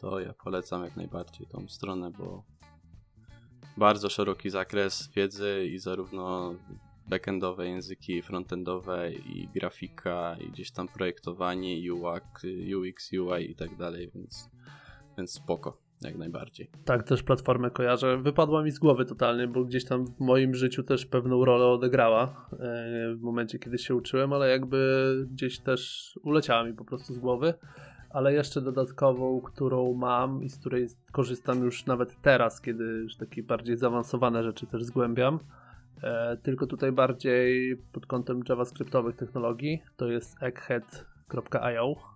[0.00, 2.44] to ja polecam jak najbardziej tą stronę, bo
[3.76, 6.54] bardzo szeroki zakres wiedzy i zarówno
[7.08, 12.42] backendowe języki, frontendowe i grafika i gdzieś tam projektowanie, UX,
[12.76, 14.50] UX UI i tak dalej, więc,
[15.16, 16.70] więc spoko jak najbardziej.
[16.84, 18.18] Tak, też platformę kojarzę.
[18.18, 22.48] Wypadła mi z głowy totalnie, bo gdzieś tam w moim życiu też pewną rolę odegrała
[22.52, 22.56] e,
[23.14, 27.54] w momencie, kiedy się uczyłem, ale jakby gdzieś też uleciała mi po prostu z głowy.
[28.10, 33.42] Ale jeszcze dodatkową, którą mam i z której korzystam już nawet teraz, kiedy już takie
[33.42, 35.38] bardziej zaawansowane rzeczy też zgłębiam,
[36.02, 42.13] e, tylko tutaj bardziej pod kątem javascriptowych technologii, to jest egghead.io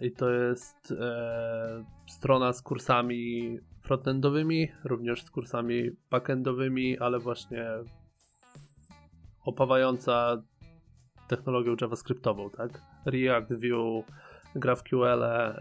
[0.00, 7.66] I to jest e, strona z kursami frontendowymi, również z kursami backendowymi, ale właśnie
[9.44, 10.42] opawająca
[11.28, 12.82] technologią javascriptową, tak?
[13.06, 14.04] React, Vue,
[14.54, 15.54] GraphQL, e,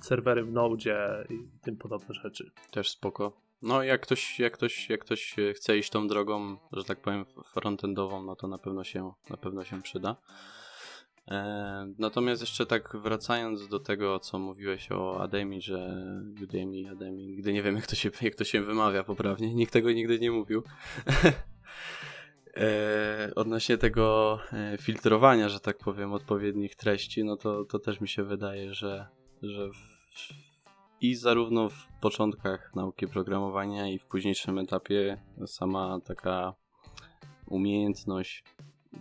[0.00, 2.50] serwery w Node i tym podobne rzeczy.
[2.70, 3.40] Też spoko.
[3.62, 8.22] No jak ktoś, jak ktoś, jak ktoś chce iść tą drogą, że tak powiem frontendową,
[8.22, 10.16] no to na pewno się, na pewno się przyda.
[11.30, 16.04] E, natomiast jeszcze tak wracając do tego, co mówiłeś o Ademi, że
[16.42, 19.92] Udemy, Ademi, nigdy nie wiem jak to się, jak to się wymawia poprawnie, nikt tego
[19.92, 20.62] nigdy nie mówił.
[22.56, 28.08] e, odnośnie tego e, filtrowania, że tak powiem, odpowiednich treści, no to, to też mi
[28.08, 29.06] się wydaje, że,
[29.42, 30.00] że w,
[31.00, 36.54] i zarówno w początkach nauki programowania i w późniejszym etapie sama taka
[37.46, 38.44] umiejętność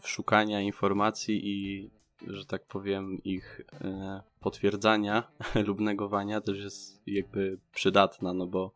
[0.03, 1.89] szukania informacji i
[2.27, 5.23] że tak powiem, ich e, potwierdzania
[5.67, 8.71] lub negowania też jest jakby przydatna, no bo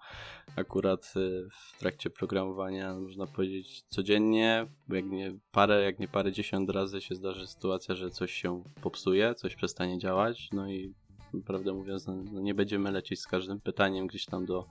[0.55, 1.19] akurat e,
[1.51, 7.15] w trakcie programowania można powiedzieć codziennie, jak nie parę, jak nie parę dziesiąt razy się
[7.15, 10.93] zdarzy sytuacja, że coś się popsuje, coś przestanie działać, no i
[11.41, 14.65] prawdę mówiąc, no, no nie będziemy lecieć z każdym pytaniem gdzieś tam do,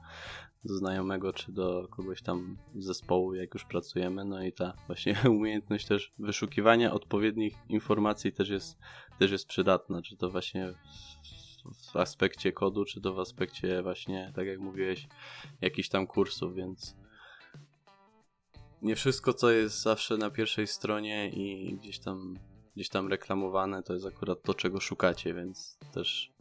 [0.65, 4.25] do znajomego czy do kogoś tam zespołu, jak już pracujemy.
[4.25, 8.79] No i ta właśnie umiejętność też wyszukiwania odpowiednich informacji też jest,
[9.19, 10.75] też jest przydatna, czy to właśnie
[11.65, 15.09] w aspekcie kodu, czy to w aspekcie właśnie, tak jak mówiłeś,
[15.61, 16.97] jakichś tam kursów, więc
[18.83, 22.39] nie wszystko, co jest zawsze na pierwszej stronie i gdzieś tam,
[22.77, 26.33] gdzieś tam reklamowane, to jest akurat to, czego szukacie, więc też,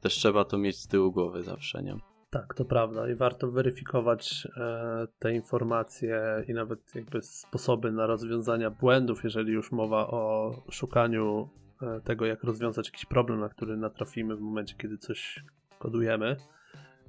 [0.00, 1.96] też trzeba to mieć z tyłu głowy zawsze, nie?
[2.30, 8.70] Tak, to prawda i warto weryfikować e, te informacje i nawet jakby sposoby na rozwiązania
[8.70, 11.48] błędów, jeżeli już mowa o szukaniu
[11.82, 15.44] e, tego, jak rozwiązać jakiś problem, na który natrafimy w momencie, kiedy coś
[15.78, 16.36] kodujemy,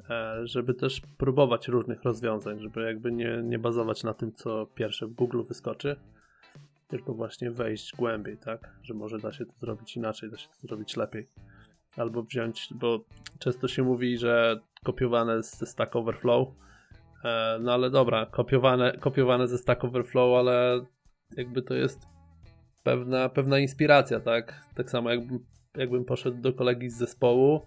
[0.09, 5.07] e, żeby też próbować różnych rozwiązań, żeby jakby nie, nie bazować na tym, co pierwsze
[5.07, 5.95] w Google wyskoczy,
[6.87, 10.67] tylko właśnie wejść głębiej, tak, że może da się to zrobić inaczej, da się to
[10.67, 11.27] zrobić lepiej
[11.97, 12.99] albo wziąć, bo
[13.39, 16.47] często się mówi, że kopiowane ze Stack Overflow,
[17.23, 20.85] e, no ale dobra, kopiowane, kopiowane ze Stack Overflow, ale
[21.37, 22.07] jakby to jest
[22.83, 24.65] pewna, pewna inspiracja, tak?
[24.75, 25.45] Tak samo jakbym,
[25.77, 27.65] jakbym poszedł do kolegi z zespołu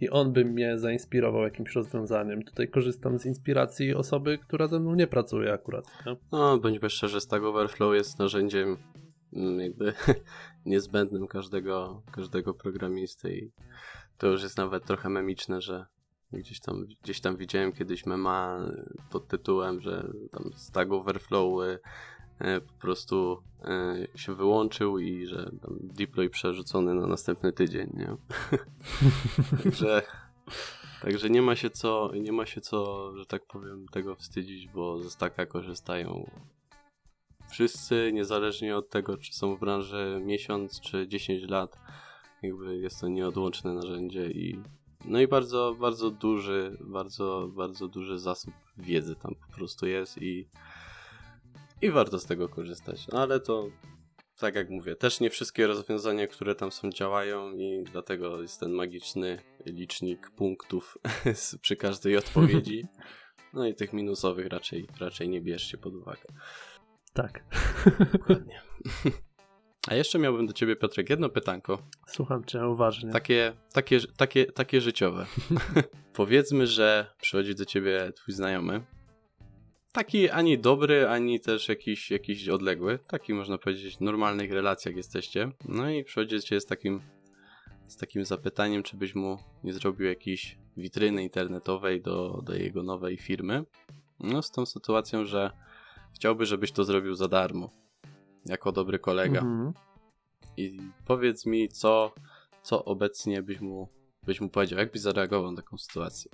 [0.00, 2.42] i on by mnie zainspirował jakimś rozwiązaniem.
[2.42, 5.84] Tutaj korzystam z inspiracji osoby, która ze mną nie pracuje akurat.
[6.06, 6.16] Nie?
[6.32, 8.76] No, bądźmy szczerzy, Stack Overflow jest narzędziem
[9.58, 9.94] jakby
[10.66, 13.50] niezbędnym każdego, każdego programisty i
[14.18, 15.86] to już jest nawet trochę memiczne, że
[16.32, 18.60] gdzieś tam, gdzieś tam widziałem kiedyś mema
[19.10, 21.62] pod tytułem, że tam Stack Overflow
[22.38, 28.16] e, po prostu e, się wyłączył i że tam deploy przerzucony na następny tydzień, nie?
[29.64, 30.02] także,
[31.02, 34.98] także nie ma się co, nie ma się co, że tak powiem, tego wstydzić, bo
[34.98, 36.30] ze Stacka korzystają
[37.50, 41.78] wszyscy, niezależnie od tego, czy są w branży miesiąc czy 10 lat,
[42.42, 44.62] jakby jest to nieodłączne narzędzie i
[45.04, 50.48] no i bardzo, bardzo duży, bardzo, bardzo duży zasób wiedzy tam po prostu jest i
[51.82, 53.06] i warto z tego korzystać.
[53.08, 53.68] No ale to
[54.38, 58.72] tak jak mówię, też nie wszystkie rozwiązania, które tam są działają i dlatego jest ten
[58.72, 60.98] magiczny licznik punktów
[61.62, 62.84] przy każdej odpowiedzi.
[63.52, 66.22] No i tych minusowych raczej, raczej nie bierzcie pod uwagę.
[67.14, 67.44] Tak.
[68.12, 68.62] Dokładnie.
[69.88, 71.78] A jeszcze miałbym do ciebie, Piotrek, jedno pytanko.
[72.06, 73.12] Słucham cię uważnie.
[73.12, 75.26] Takie, takie, takie, takie życiowe.
[76.12, 78.82] Powiedzmy, że przychodzi do ciebie twój znajomy.
[79.92, 82.98] Taki ani dobry, ani też jakiś, jakiś odległy.
[82.98, 85.50] Taki można powiedzieć w normalnych relacjach jesteście.
[85.68, 87.00] No i przychodzi do ciebie z takim,
[87.86, 93.16] z takim zapytaniem, czy byś mu nie zrobił jakiejś witryny internetowej do, do jego nowej
[93.16, 93.64] firmy.
[94.20, 95.50] No z tą sytuacją, że
[96.14, 97.70] chciałby, żebyś to zrobił za darmo.
[98.46, 99.40] Jako dobry kolega.
[99.40, 99.72] Mhm.
[100.56, 102.14] I powiedz mi, co,
[102.62, 103.88] co obecnie byś mu,
[104.26, 106.30] byś mu powiedział, jak byś zareagował na taką sytuację?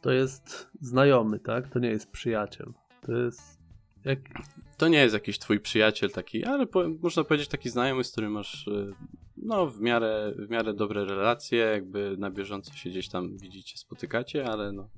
[0.00, 1.68] To jest znajomy, tak?
[1.68, 2.72] To nie jest przyjaciel.
[3.02, 3.60] To jest.
[4.04, 4.18] Jak...
[4.76, 8.32] To nie jest jakiś twój przyjaciel taki, ale po, można powiedzieć taki znajomy, z którym
[8.32, 8.94] masz y,
[9.36, 14.46] no, w miarę, w miarę dobre relacje, jakby na bieżąco się gdzieś tam widzicie, spotykacie,
[14.46, 14.88] ale no,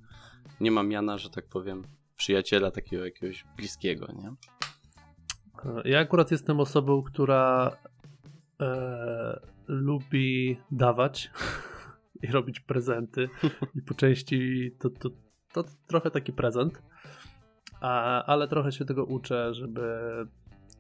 [0.61, 1.83] nie ma miana, że tak powiem,
[2.23, 4.35] przyjaciela takiego jakiegoś bliskiego, nie?
[5.85, 7.77] Ja akurat jestem osobą, która
[8.61, 11.31] e, lubi dawać
[12.23, 13.29] i robić prezenty
[13.75, 15.11] i po części to, to,
[15.53, 16.83] to trochę taki prezent,
[17.81, 19.83] A, ale trochę się tego uczę, żeby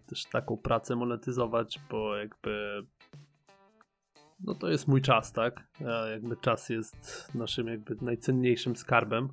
[0.06, 2.82] też taką pracę monetyzować, bo jakby
[4.40, 5.68] no to jest mój czas, tak?
[5.86, 9.28] A jakby czas jest naszym jakby najcenniejszym skarbem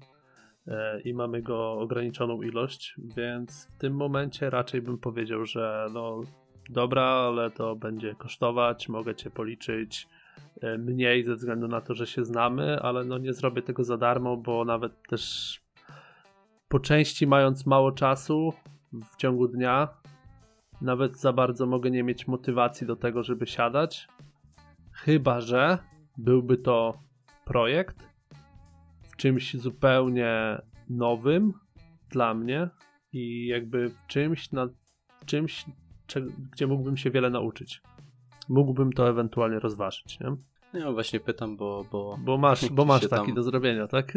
[1.05, 6.21] i mamy go ograniczoną ilość, więc w tym momencie raczej bym powiedział, że no
[6.69, 10.07] dobra, ale to będzie kosztować, mogę cię policzyć
[10.61, 13.97] e, mniej ze względu na to, że się znamy, ale no nie zrobię tego za
[13.97, 15.55] darmo, bo nawet też
[16.67, 18.53] po części mając mało czasu
[18.93, 19.87] w ciągu dnia,
[20.81, 24.07] nawet za bardzo mogę nie mieć motywacji do tego, żeby siadać,
[24.91, 25.77] chyba że
[26.17, 26.93] byłby to
[27.45, 28.08] projekt,
[29.19, 31.53] czymś zupełnie nowym
[32.09, 32.69] dla mnie
[33.13, 34.69] i jakby czymś, na,
[35.25, 35.65] czymś
[36.51, 37.81] gdzie mógłbym się wiele nauczyć.
[38.49, 40.35] Mógłbym to ewentualnie rozważyć, nie?
[40.79, 41.85] Ja właśnie pytam, bo...
[41.91, 43.35] Bo, bo masz, bo masz taki tam...
[43.35, 44.13] do zrobienia, tak?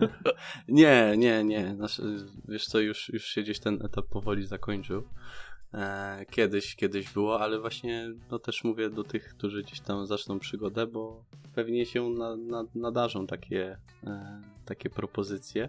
[0.68, 1.76] nie, nie, nie.
[2.48, 5.08] wiesz co, już, już się gdzieś ten etap powoli zakończył.
[5.74, 10.38] E, kiedyś, kiedyś było, ale właśnie no też mówię do tych, którzy gdzieś tam zaczną
[10.38, 15.68] przygodę, bo pewnie się na, na, nadarzą takie, e, takie propozycje.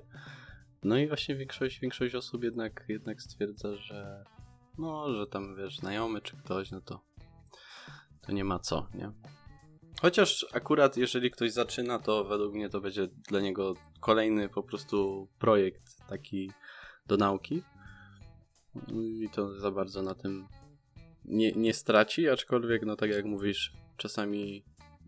[0.83, 4.23] No i właśnie większość, większość osób jednak, jednak stwierdza, że
[4.77, 7.01] no, że tam wiesz, znajomy czy ktoś, no to
[8.21, 9.11] to nie ma co, nie?
[10.01, 15.27] Chociaż akurat jeżeli ktoś zaczyna, to według mnie to będzie dla niego kolejny po prostu
[15.39, 16.51] projekt taki
[17.07, 17.63] do nauki.
[18.87, 20.47] I to za bardzo na tym
[21.25, 24.63] nie, nie straci, aczkolwiek, no tak jak mówisz, czasami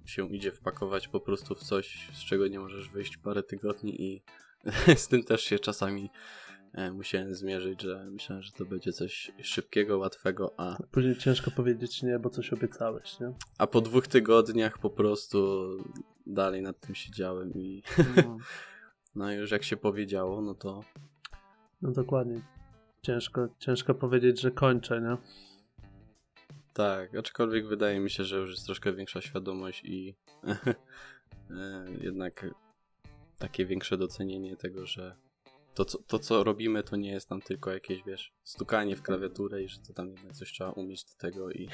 [0.05, 4.21] się idzie wpakować po prostu w coś, z czego nie możesz wyjść parę tygodni i
[4.95, 6.09] z tym też się czasami
[6.73, 10.77] e, musiałem zmierzyć, że myślałem, że to będzie coś szybkiego, łatwego, a...
[10.91, 13.33] Później ciężko powiedzieć nie, bo coś obiecałeś, nie?
[13.57, 15.67] A po dwóch tygodniach po prostu
[16.27, 17.83] dalej nad tym siedziałem i
[18.15, 18.37] No,
[19.15, 20.83] no już jak się powiedziało, no to
[21.81, 22.41] no dokładnie.
[23.05, 25.17] Ciężko, ciężko powiedzieć, że kończę, nie?
[26.73, 30.15] tak, aczkolwiek wydaje mi się, że już jest troszkę większa świadomość i
[31.49, 32.45] e, jednak
[33.37, 35.15] takie większe docenienie tego, że
[35.73, 39.63] to co, to, co robimy, to nie jest tam tylko jakieś, wiesz, stukanie w klawiaturę
[39.63, 41.69] i że to tam jednak coś trzeba umieć do tego i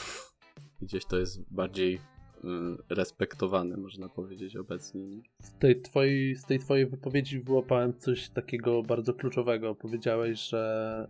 [0.82, 2.00] gdzieś to jest bardziej
[2.44, 5.06] mm, respektowane, można powiedzieć, obecnie.
[5.06, 5.22] Nie?
[5.40, 9.74] Z tej, twojej, z tej twojej wypowiedzi wyłapałem coś takiego bardzo kluczowego.
[9.74, 11.08] Powiedziałeś, że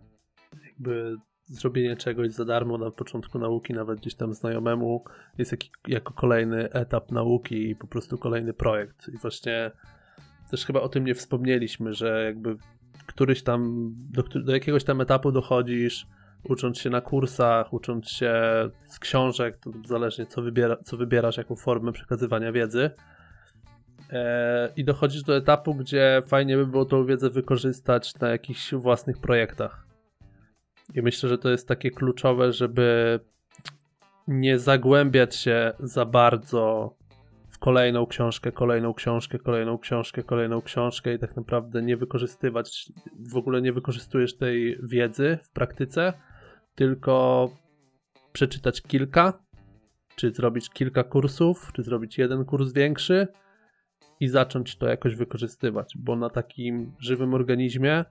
[0.65, 5.03] jakby zrobienie czegoś za darmo na początku nauki, nawet gdzieś tam znajomemu,
[5.37, 9.09] jest jaki, jako kolejny etap nauki i po prostu kolejny projekt.
[9.13, 9.71] I właśnie
[10.51, 12.57] też chyba o tym nie wspomnieliśmy, że jakby
[13.05, 16.07] któryś tam, do, do jakiegoś tam etapu dochodzisz,
[16.49, 18.33] ucząc się na kursach, ucząc się
[18.87, 22.91] z książek, to zależnie co, wybiera, co wybierasz jako formę przekazywania wiedzy.
[24.09, 29.17] E, I dochodzisz do etapu, gdzie fajnie by było tą wiedzę wykorzystać na jakichś własnych
[29.17, 29.87] projektach.
[30.93, 33.19] I myślę, że to jest takie kluczowe, żeby
[34.27, 36.95] nie zagłębiać się za bardzo
[37.49, 42.91] w kolejną książkę, kolejną książkę, kolejną książkę, kolejną książkę i tak naprawdę nie wykorzystywać,
[43.31, 46.13] w ogóle nie wykorzystujesz tej wiedzy w praktyce,
[46.75, 47.49] tylko
[48.33, 49.43] przeczytać kilka,
[50.15, 53.27] czy zrobić kilka kursów, czy zrobić jeden kurs większy
[54.19, 58.05] i zacząć to jakoś wykorzystywać, bo na takim żywym organizmie,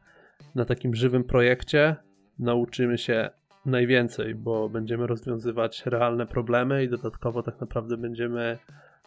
[0.54, 1.96] na takim żywym projekcie
[2.38, 3.30] nauczymy się
[3.66, 8.58] najwięcej, bo będziemy rozwiązywać realne problemy i dodatkowo tak naprawdę będziemy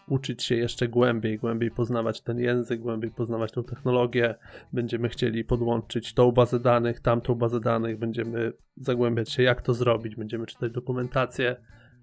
[0.08, 4.36] uczyć się jeszcze głębiej, głębiej poznawać ten język, głębiej poznawać tą technologię.
[4.74, 10.16] Będziemy chcieli podłączyć tą bazę danych, tamtą bazę danych, będziemy zagłębiać się, jak to zrobić,
[10.16, 11.56] będziemy czytać dokumentację.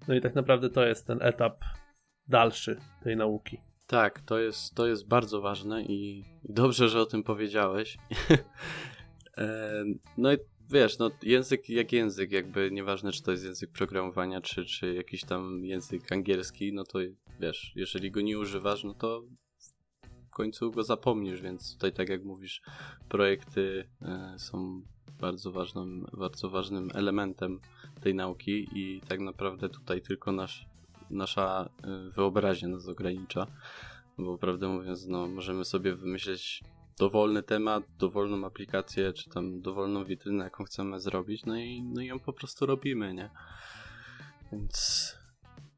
[0.07, 1.63] No i tak naprawdę to jest ten etap
[2.27, 3.57] dalszy tej nauki.
[3.87, 7.97] Tak, to jest, to jest bardzo ważne i dobrze, że o tym powiedziałeś.
[9.37, 9.83] E,
[10.17, 10.37] no i
[10.69, 15.23] wiesz, no język jak język, jakby nieważne czy to jest język programowania, czy, czy jakiś
[15.23, 16.99] tam język angielski, no to
[17.39, 19.23] wiesz, jeżeli go nie używasz, no to
[20.27, 22.61] w końcu go zapomnisz, więc tutaj tak jak mówisz,
[23.09, 24.81] projekty e, są
[25.19, 27.59] bardzo ważnym, bardzo ważnym elementem
[28.01, 30.65] tej nauki i tak naprawdę tutaj tylko nasz,
[31.09, 33.47] nasza e, wyobraźnia nas ogranicza,
[34.17, 36.63] bo prawdę mówiąc, no możemy sobie wymyśleć
[36.99, 42.05] dowolny temat, dowolną aplikację, czy tam dowolną witrynę, jaką chcemy zrobić, no i, no i
[42.05, 43.29] ją po prostu robimy, nie?
[44.51, 45.15] Więc,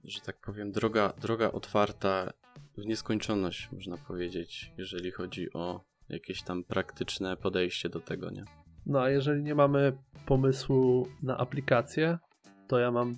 [0.03, 2.33] że tak powiem, droga, droga otwarta
[2.77, 8.43] w nieskończoność, można powiedzieć, jeżeli chodzi o jakieś tam praktyczne podejście do tego, nie?
[8.85, 12.17] No a jeżeli nie mamy pomysłu na aplikację,
[12.67, 13.17] to ja mam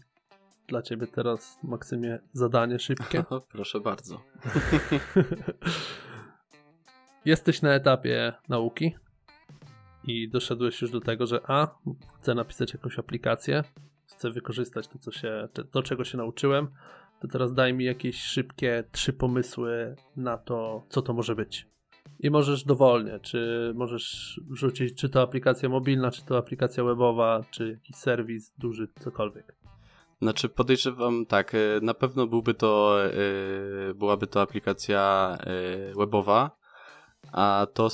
[0.67, 3.23] dla ciebie teraz, Maksymie, zadanie szybkie.
[3.51, 4.21] Proszę bardzo.
[7.27, 8.95] Jesteś na etapie nauki
[10.03, 11.67] i doszedłeś już do tego, że a,
[12.21, 13.63] chcę napisać jakąś aplikację,
[14.05, 16.67] chcę wykorzystać to, co się, to, czego się nauczyłem,
[17.21, 21.67] to teraz daj mi jakieś szybkie trzy pomysły na to, co to może być.
[22.19, 27.71] I możesz dowolnie, czy możesz wrzucić, czy to aplikacja mobilna, czy to aplikacja webowa, czy
[27.71, 29.55] jakiś serwis duży, cokolwiek.
[30.21, 32.99] Znaczy podejrzewam tak, y, na pewno byłby to,
[33.87, 35.37] yy, byłaby to aplikacja
[35.87, 36.57] yy, webowa,
[37.31, 37.89] a to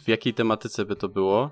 [0.00, 1.50] w jakiej tematyce by to było,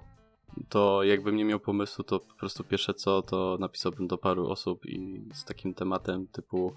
[0.69, 4.87] to jakbym nie miał pomysłu, to po prostu pierwsze co, to napisałbym do paru osób
[4.87, 6.75] i z takim tematem typu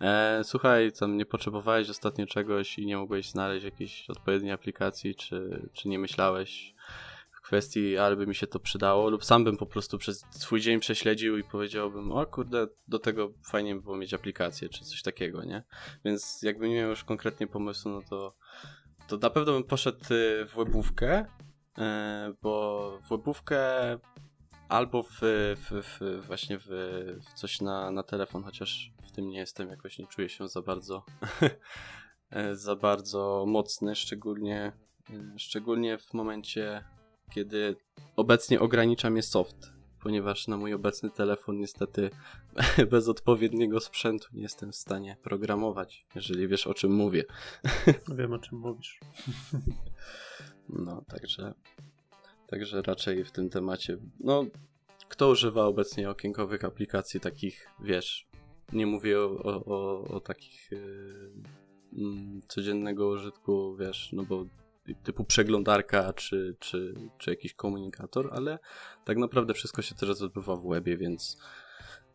[0.00, 5.68] e, słuchaj, tam nie potrzebowałeś ostatnio czegoś i nie mogłeś znaleźć jakiejś odpowiedniej aplikacji, czy,
[5.72, 6.74] czy nie myślałeś
[7.30, 10.60] w kwestii, ale by mi się to przydało, lub sam bym po prostu przez swój
[10.60, 15.02] dzień prześledził i powiedziałbym, o kurde, do tego fajnie by było mieć aplikację, czy coś
[15.02, 15.62] takiego, nie?
[16.04, 18.34] Więc jakbym nie miał już konkretnie pomysłu, no to
[19.08, 21.82] to na pewno bym poszedł y, w webówkę, y,
[22.42, 23.58] bo w webówkę
[24.68, 25.18] albo w,
[25.56, 26.66] w, w właśnie w,
[27.20, 30.62] w, coś na, na telefon, chociaż w tym nie jestem, jakoś nie czuję się za
[30.62, 31.04] bardzo
[32.52, 34.72] za bardzo mocny, szczególnie
[35.10, 36.84] y, szczególnie w momencie,
[37.30, 37.76] kiedy
[38.16, 42.10] obecnie ogranicza mnie soft, ponieważ na mój obecny telefon niestety
[42.90, 47.24] bez odpowiedniego sprzętu nie jestem w stanie programować, jeżeli wiesz o czym mówię.
[48.18, 49.00] Wiem o czym mówisz.
[50.68, 51.54] No, także
[52.46, 54.44] także raczej w tym temacie, no
[55.08, 58.26] kto używa obecnie okienkowych aplikacji takich, wiesz,
[58.72, 60.70] nie mówię o, o, o, o takich
[61.92, 64.44] yy, codziennego użytku, wiesz, no bo
[64.94, 68.58] typu przeglądarka czy, czy, czy jakiś komunikator, ale
[69.04, 71.38] tak naprawdę wszystko się teraz odbywa w webie, więc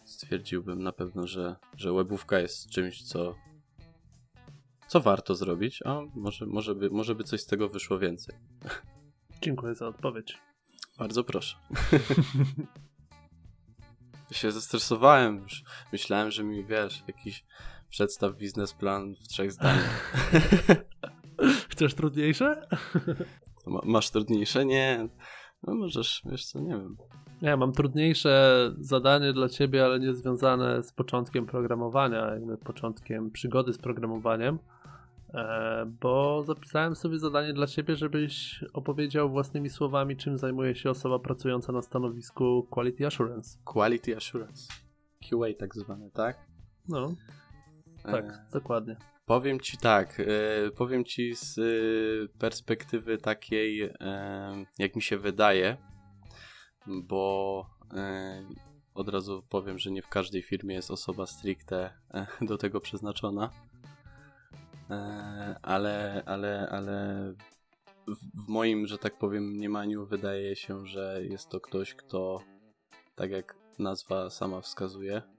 [0.05, 3.35] stwierdziłbym na pewno, że, że webówka jest czymś, co,
[4.87, 8.35] co warto zrobić, a może, może, by, może by coś z tego wyszło więcej.
[9.41, 10.37] Dziękuję za odpowiedź.
[10.97, 11.55] Bardzo proszę.
[14.33, 15.63] się zestresowałem już.
[15.91, 17.45] Myślałem, że mi wiesz, jakiś
[17.89, 20.13] przedstaw biznesplan w trzech zdaniach.
[21.73, 22.67] Chcesz trudniejsze?
[23.83, 24.65] masz trudniejsze?
[24.65, 25.07] Nie.
[25.63, 26.97] No możesz, wiesz co, nie wiem.
[27.41, 33.73] Ja mam trudniejsze zadanie dla ciebie, ale nie związane z początkiem programowania, jakby początkiem przygody
[33.73, 34.59] z programowaniem,
[35.33, 41.19] e, bo zapisałem sobie zadanie dla ciebie, żebyś opowiedział własnymi słowami, czym zajmuje się osoba
[41.19, 43.59] pracująca na stanowisku Quality Assurance.
[43.65, 44.73] Quality Assurance.
[45.29, 46.37] QA tak zwane, tak?
[46.87, 47.15] No,
[48.03, 48.45] tak, e...
[48.51, 49.12] dokładnie.
[49.25, 50.25] Powiem ci tak, e,
[50.71, 51.61] powiem ci z e,
[52.39, 53.93] perspektywy takiej,
[54.79, 55.77] jak mi się wydaje,
[56.87, 57.65] bo
[58.93, 61.93] od razu powiem, że nie w każdej firmie jest osoba stricte
[62.41, 63.49] do tego przeznaczona,
[65.61, 67.25] ale, ale, ale
[68.07, 72.43] w, w moim, że tak powiem, mniemaniu wydaje się, że jest to ktoś, kto,
[73.15, 75.21] tak jak nazwa sama wskazuje,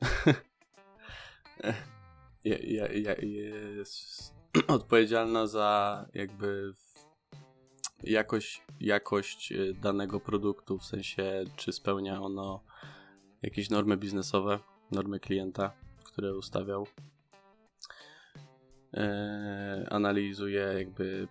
[2.44, 4.34] jest
[4.68, 6.74] odpowiedzialna za jakby
[8.02, 12.64] jakość, jakość y, danego produktu, w sensie czy spełnia ono
[13.42, 14.58] jakieś normy biznesowe,
[14.90, 15.72] normy klienta,
[16.04, 16.86] które ustawiał.
[18.92, 21.28] Eee, analizuje jakby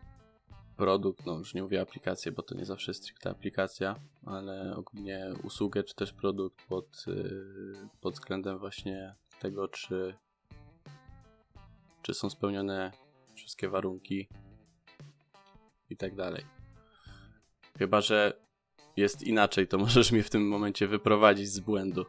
[0.78, 3.96] produkt, no już nie mówię aplikację, bo to nie zawsze jest stricte aplikacja,
[4.26, 10.16] ale ogólnie usługę czy też produkt pod, y, pod względem właśnie tego, czy
[12.04, 12.92] czy są spełnione
[13.36, 14.28] wszystkie warunki
[15.90, 16.46] i tak dalej.
[17.78, 18.34] Chyba, że
[18.98, 22.06] jest inaczej, to możesz mnie w tym momencie wyprowadzić z błędu.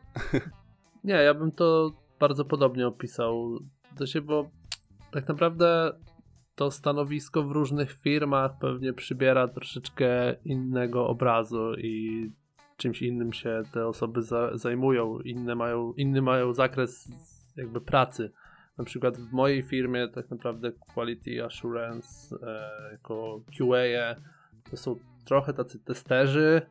[1.04, 3.58] Nie, ja bym to bardzo podobnie opisał.
[3.98, 4.50] To się, bo
[5.10, 5.92] tak naprawdę
[6.54, 12.30] to stanowisko w różnych firmach pewnie przybiera troszeczkę innego obrazu i
[12.76, 15.18] czymś innym się te osoby za, zajmują.
[15.20, 17.08] Inne mają, inny mają zakres
[17.56, 18.32] jakby pracy.
[18.78, 24.20] Na przykład w mojej firmie tak naprawdę Quality Assurance e, jako QA
[24.70, 26.62] to są trochę tacy testerzy,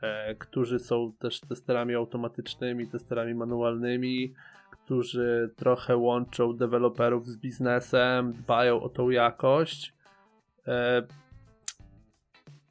[0.00, 4.34] e, którzy są też testerami automatycznymi, testerami manualnymi,
[4.70, 9.94] którzy trochę łączą deweloperów z biznesem, dbają o tą jakość.
[10.66, 11.06] E,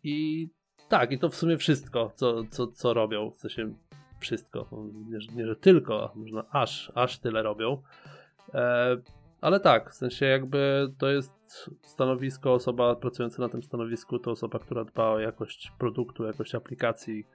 [0.03, 0.49] I
[0.89, 3.32] tak, i to w sumie wszystko, co, co, co robią.
[3.32, 3.74] W sensie
[4.20, 4.68] wszystko.
[5.09, 7.82] Nie, nie że tylko, można aż, aż tyle robią.
[8.54, 8.98] E,
[9.41, 11.32] ale tak, w sensie jakby to jest
[11.84, 17.28] stanowisko, osoba pracująca na tym stanowisku to osoba, która dba o jakość produktu, jakość aplikacji.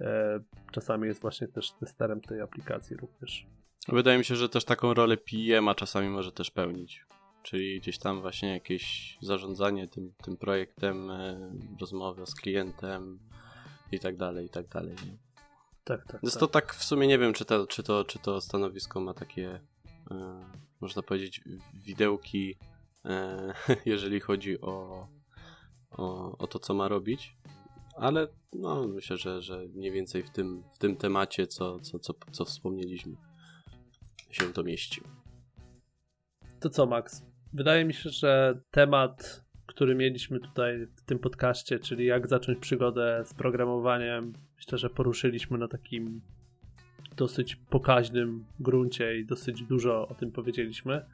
[0.00, 0.40] E,
[0.72, 3.46] czasami jest właśnie też testerem tej aplikacji również.
[3.88, 7.06] Wydaje mi się, że też taką rolę PM a czasami może też pełnić.
[7.42, 11.50] Czyli gdzieś tam właśnie jakieś zarządzanie tym, tym projektem, e,
[11.80, 13.18] rozmowa z klientem
[13.92, 14.94] i tak dalej, i tak dalej.
[15.84, 16.22] Tak, tak.
[16.22, 16.40] Jest tak.
[16.40, 19.60] to tak w sumie nie wiem, czy to, czy to, czy to stanowisko ma takie
[19.60, 19.77] E,
[20.80, 21.40] można powiedzieć,
[21.74, 22.56] widełki,
[23.04, 23.52] e,
[23.86, 25.06] jeżeli chodzi o,
[25.90, 27.36] o, o to, co ma robić.
[27.96, 32.14] Ale no, myślę, że, że mniej więcej w tym, w tym temacie, co, co, co,
[32.32, 33.16] co wspomnieliśmy,
[34.30, 35.00] się to mieści.
[36.60, 37.22] To co, Max?
[37.52, 43.22] Wydaje mi się, że temat, który mieliśmy tutaj w tym podcaście, czyli jak zacząć przygodę
[43.24, 46.20] z programowaniem, myślę, że poruszyliśmy na takim
[47.18, 51.06] dosyć pokaźnym gruncie i dosyć dużo o tym powiedzieliśmy.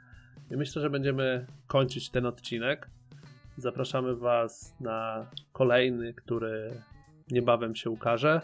[0.51, 2.91] I myślę, że będziemy kończyć ten odcinek.
[3.57, 6.83] Zapraszamy Was na kolejny, który
[7.31, 8.41] niebawem się ukaże.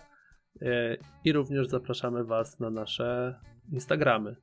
[0.63, 3.39] E, I również zapraszamy Was na nasze
[3.73, 4.37] Instagramy.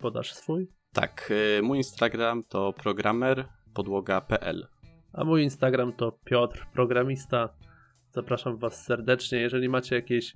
[0.00, 0.68] Podasz swój?
[0.92, 4.66] Tak, e, mój Instagram to programmer.podłoga.pl
[5.12, 7.48] A mój Instagram to Piotr Programista.
[8.10, 9.38] Zapraszam Was serdecznie.
[9.38, 10.34] Jeżeli macie jakieś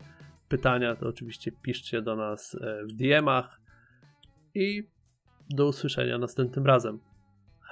[0.51, 3.61] pytania, to oczywiście piszcie do nas e, w DM-ach
[4.55, 4.88] i
[5.51, 6.98] do usłyszenia następnym razem.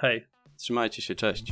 [0.01, 0.27] Hej!
[0.57, 1.51] Trzymajcie się, cześć!